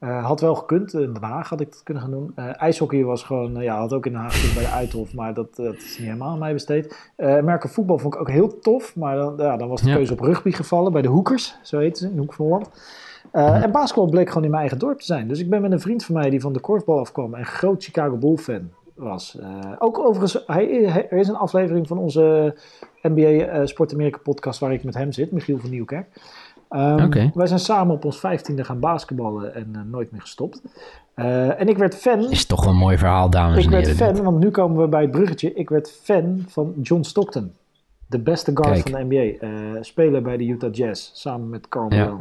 Uh, 0.00 0.26
had 0.26 0.40
wel 0.40 0.54
gekund, 0.54 0.94
in 0.94 1.12
Den 1.12 1.22
Haag 1.22 1.48
had 1.48 1.60
ik 1.60 1.72
dat 1.72 1.82
kunnen 1.82 2.02
gaan 2.02 2.10
doen. 2.10 2.36
ijshockey 2.36 3.04
was 3.04 3.22
gewoon, 3.22 3.54
ja, 3.54 3.78
had 3.78 3.92
ook 3.92 4.06
in 4.06 4.12
Den 4.12 4.20
Haag 4.20 4.54
bij 4.54 4.62
de 4.62 4.70
Uithof, 4.70 5.14
maar 5.14 5.34
dat, 5.34 5.56
dat 5.56 5.74
is 5.74 5.98
niet 5.98 6.06
helemaal 6.06 6.30
aan 6.30 6.38
mij 6.38 6.52
besteed. 6.52 7.12
Merken 7.16 7.70
voetbal 7.70 7.98
vond 7.98 8.14
ik 8.14 8.20
ook 8.20 8.30
heel 8.30 8.58
tof, 8.58 8.96
maar 8.96 9.16
dan, 9.16 9.34
ja, 9.36 9.56
dan 9.56 9.68
was 9.68 9.82
de 9.82 9.92
keuze 9.92 10.12
op 10.12 10.20
rugby 10.20 10.50
gevallen, 10.50 10.92
bij 10.92 11.02
de 11.02 11.08
Hoekers, 11.08 11.58
zo 11.62 11.78
heet 11.78 11.98
ze, 11.98 12.08
in 12.08 12.14
de 12.14 12.20
Hoek 12.20 12.34
van 12.34 12.44
Holland. 12.44 12.70
En 13.32 13.70
basketbal 13.72 14.08
bleek 14.08 14.28
gewoon 14.28 14.44
in 14.44 14.50
mijn 14.50 14.60
eigen 14.60 14.78
dorp 14.78 14.98
te 14.98 15.04
zijn. 15.04 15.28
Dus 15.28 15.40
ik 15.40 15.50
ben 15.50 15.62
met 15.62 15.72
een 15.72 15.80
vriend 15.80 16.04
van 16.04 16.14
mij 16.14 16.30
die 16.30 16.40
van 16.40 16.52
de 16.52 16.60
korfbal 16.60 16.98
afkwam 16.98 17.34
en 17.34 17.44
groot 17.46 17.84
Chicago 17.84 18.16
Bull 18.16 18.36
fan 18.36 18.70
was. 18.94 19.38
ook 19.78 19.98
overigens, 19.98 20.42
hij, 20.46 20.84
er 21.10 21.18
is 21.18 21.28
een 21.28 21.36
aflevering 21.36 21.86
van 21.86 21.98
onze 21.98 22.54
NBA 23.08 23.44
eh, 23.46 23.66
Sport 23.66 23.92
Amerika 23.92 24.18
podcast 24.18 24.60
waar 24.60 24.72
ik 24.72 24.84
met 24.84 24.94
hem 24.94 25.12
zit, 25.12 25.30
Michiel 25.30 25.58
van 25.58 25.70
Nieuwkerk. 25.70 26.08
Um, 26.70 27.32
Wij 27.34 27.46
zijn 27.46 27.58
samen 27.58 27.94
op 27.94 28.04
ons 28.04 28.20
vijftiende 28.20 28.64
gaan 28.64 28.80
basketballen 28.80 29.54
en 29.54 29.72
uh, 29.72 29.80
nooit 29.90 30.10
meer 30.10 30.20
gestopt. 30.20 30.62
Uh, 31.16 31.60
en 31.60 31.68
ik 31.68 31.78
werd 31.78 31.96
fan. 31.96 32.30
Is 32.30 32.46
toch 32.46 32.66
een 32.66 32.76
mooi 32.76 32.98
verhaal, 32.98 33.30
dames 33.30 33.64
en 33.64 33.70
heren. 33.70 33.90
Ik 33.90 33.96
werd 33.96 34.16
fan, 34.16 34.24
want 34.24 34.38
nu 34.38 34.50
komen 34.50 34.80
we 34.80 34.88
bij 34.88 35.02
het 35.02 35.10
bruggetje. 35.10 35.54
Ik 35.54 35.68
werd 35.68 35.90
fan 36.02 36.44
van 36.48 36.74
John 36.82 37.02
Stockton. 37.02 37.52
De 38.06 38.18
beste 38.18 38.50
guard 38.54 38.82
Kijk. 38.82 38.88
van 38.88 39.08
de 39.08 39.14
NBA. 39.14 39.46
Uh, 39.46 39.82
speler 39.82 40.22
bij 40.22 40.36
de 40.36 40.44
Utah 40.44 40.72
Jazz, 40.74 41.10
samen 41.12 41.48
met 41.48 41.68
Carl 41.68 41.92
ja. 41.92 42.20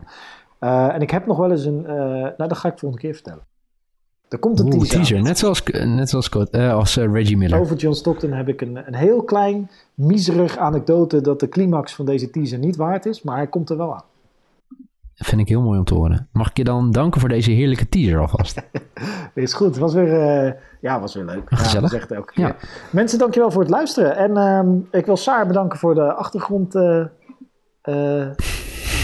en 0.93 1.01
ik 1.01 1.11
heb 1.11 1.25
nog 1.25 1.37
wel 1.37 1.51
eens 1.51 1.65
een... 1.65 1.81
nou, 1.81 2.47
dat 2.47 2.57
ga 2.57 2.67
ik 2.67 2.79
volgende 2.79 3.05
keer 3.05 3.13
vertellen. 3.13 3.43
Er 4.33 4.39
komt 4.39 4.59
een 4.59 4.69
teaser. 4.69 4.89
teaser. 4.89 5.21
Net 5.21 5.37
zoals, 5.37 5.63
net 5.85 6.09
zoals, 6.09 6.29
uh, 6.51 6.73
als 6.73 6.97
uh, 6.97 7.11
Reggie 7.11 7.37
Miller. 7.37 7.59
Over 7.59 7.75
John 7.75 7.95
Stockton 7.95 8.31
heb 8.31 8.47
ik 8.47 8.61
een, 8.61 8.87
een 8.87 8.95
heel 8.95 9.23
klein, 9.23 9.69
miserig 9.93 10.57
anekdote 10.57 11.21
dat 11.21 11.39
de 11.39 11.49
climax 11.49 11.95
van 11.95 12.05
deze 12.05 12.29
teaser 12.29 12.57
niet 12.57 12.75
waard 12.75 13.05
is, 13.05 13.21
maar 13.21 13.35
hij 13.35 13.47
komt 13.47 13.69
er 13.69 13.77
wel 13.77 13.93
aan. 13.93 14.03
Dat 15.15 15.27
vind 15.27 15.41
ik 15.41 15.47
heel 15.47 15.61
mooi 15.61 15.79
om 15.79 15.85
te 15.85 15.93
horen. 15.93 16.29
Mag 16.31 16.49
ik 16.49 16.57
je 16.57 16.63
dan 16.63 16.91
danken 16.91 17.19
voor 17.19 17.29
deze 17.29 17.51
heerlijke 17.51 17.89
teaser 17.89 18.19
alvast? 18.19 18.61
is 19.33 19.53
goed. 19.53 19.67
Het 19.67 19.77
was 19.77 19.93
weer, 19.93 20.45
uh, 20.45 20.51
ja, 20.81 20.99
was 20.99 21.13
weer 21.13 21.25
leuk. 21.25 21.41
Gezellig. 21.45 21.91
Ja, 21.91 22.15
elke 22.15 22.33
keer. 22.33 22.45
Ja. 22.45 22.55
Mensen, 22.89 23.19
dankjewel 23.19 23.51
voor 23.51 23.61
het 23.61 23.71
luisteren. 23.71 24.15
En 24.17 24.31
uh, 24.31 24.99
ik 24.99 25.05
wil 25.05 25.17
Saar 25.17 25.47
bedanken 25.47 25.79
voor 25.79 25.95
de 25.95 26.13
achtergrond... 26.13 26.75
Uh, 26.75 27.05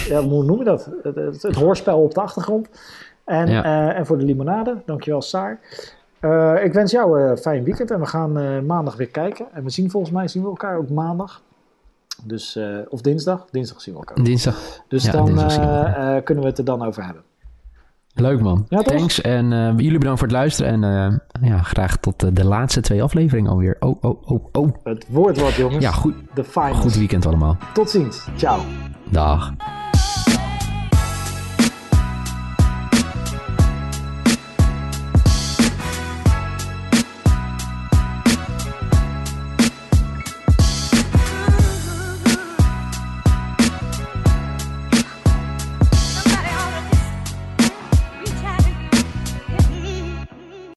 ja, 0.08 0.22
hoe 0.22 0.44
noem 0.44 0.58
je 0.58 0.64
dat? 0.64 0.90
Het, 1.04 1.16
het, 1.16 1.42
het 1.42 1.56
hoorspel 1.56 2.02
op 2.02 2.14
de 2.14 2.22
achtergrond. 2.22 2.70
En, 3.30 3.50
ja. 3.50 3.94
en 3.94 4.06
voor 4.06 4.18
de 4.18 4.26
limonade. 4.26 4.82
Dankjewel, 4.86 5.22
Saar. 5.22 5.60
Uh, 6.22 6.64
ik 6.64 6.74
wens 6.74 6.92
jou 6.92 7.22
een 7.22 7.38
fijn 7.38 7.64
weekend 7.64 7.92
en 7.92 8.00
we 8.00 8.06
gaan 8.06 8.66
maandag 8.66 8.96
weer 8.96 9.10
kijken. 9.10 9.46
En 9.54 9.64
we 9.64 9.70
zien 9.70 9.92
volgens 9.92 10.12
mij 10.14 10.28
zien 10.28 10.44
we 10.44 10.50
elkaar 10.50 10.78
ook 10.78 10.90
maandag. 10.90 11.42
Dus, 12.24 12.56
uh, 12.56 12.78
of 12.90 13.02
dinsdag. 13.02 13.46
Dinsdag 13.52 13.82
zien 13.82 13.94
we 13.94 14.00
elkaar. 14.00 14.24
Dinsdag. 14.24 14.82
Dus 14.88 15.06
ja, 15.06 15.12
dan 15.12 15.26
dinsdag 15.26 16.24
kunnen 16.24 16.44
we 16.44 16.50
het 16.50 16.58
er 16.58 16.66
dan 16.66 16.86
over 16.86 17.06
hebben. 17.06 17.24
Leuk 18.14 18.42
man. 18.42 18.66
Ja, 18.70 18.82
Thanks. 18.82 19.22
En 19.22 19.50
jullie 19.78 19.98
bedankt 19.98 20.20
voor 20.20 20.28
het 20.28 20.38
luisteren. 20.38 20.84
En 20.84 21.22
ja, 21.42 21.62
graag 21.62 21.98
tot 21.98 22.36
de 22.36 22.46
laatste 22.46 22.82
twee 22.82 23.04
afleveringen 23.04 23.52
alweer. 23.52 23.76
Oh, 23.80 24.04
oh, 24.04 24.32
oh, 24.32 24.46
oh. 24.52 24.76
Het 24.84 25.06
woord 25.10 25.42
wat 25.42 25.54
jongens. 25.54 25.84
Ja, 25.84 25.92
goed. 25.92 26.16
De 26.34 26.44
Goed 26.74 26.96
weekend 26.96 27.26
allemaal. 27.26 27.58
Tot 27.74 27.90
ziens. 27.90 28.28
Ciao. 28.36 28.60
Dag. 29.12 29.54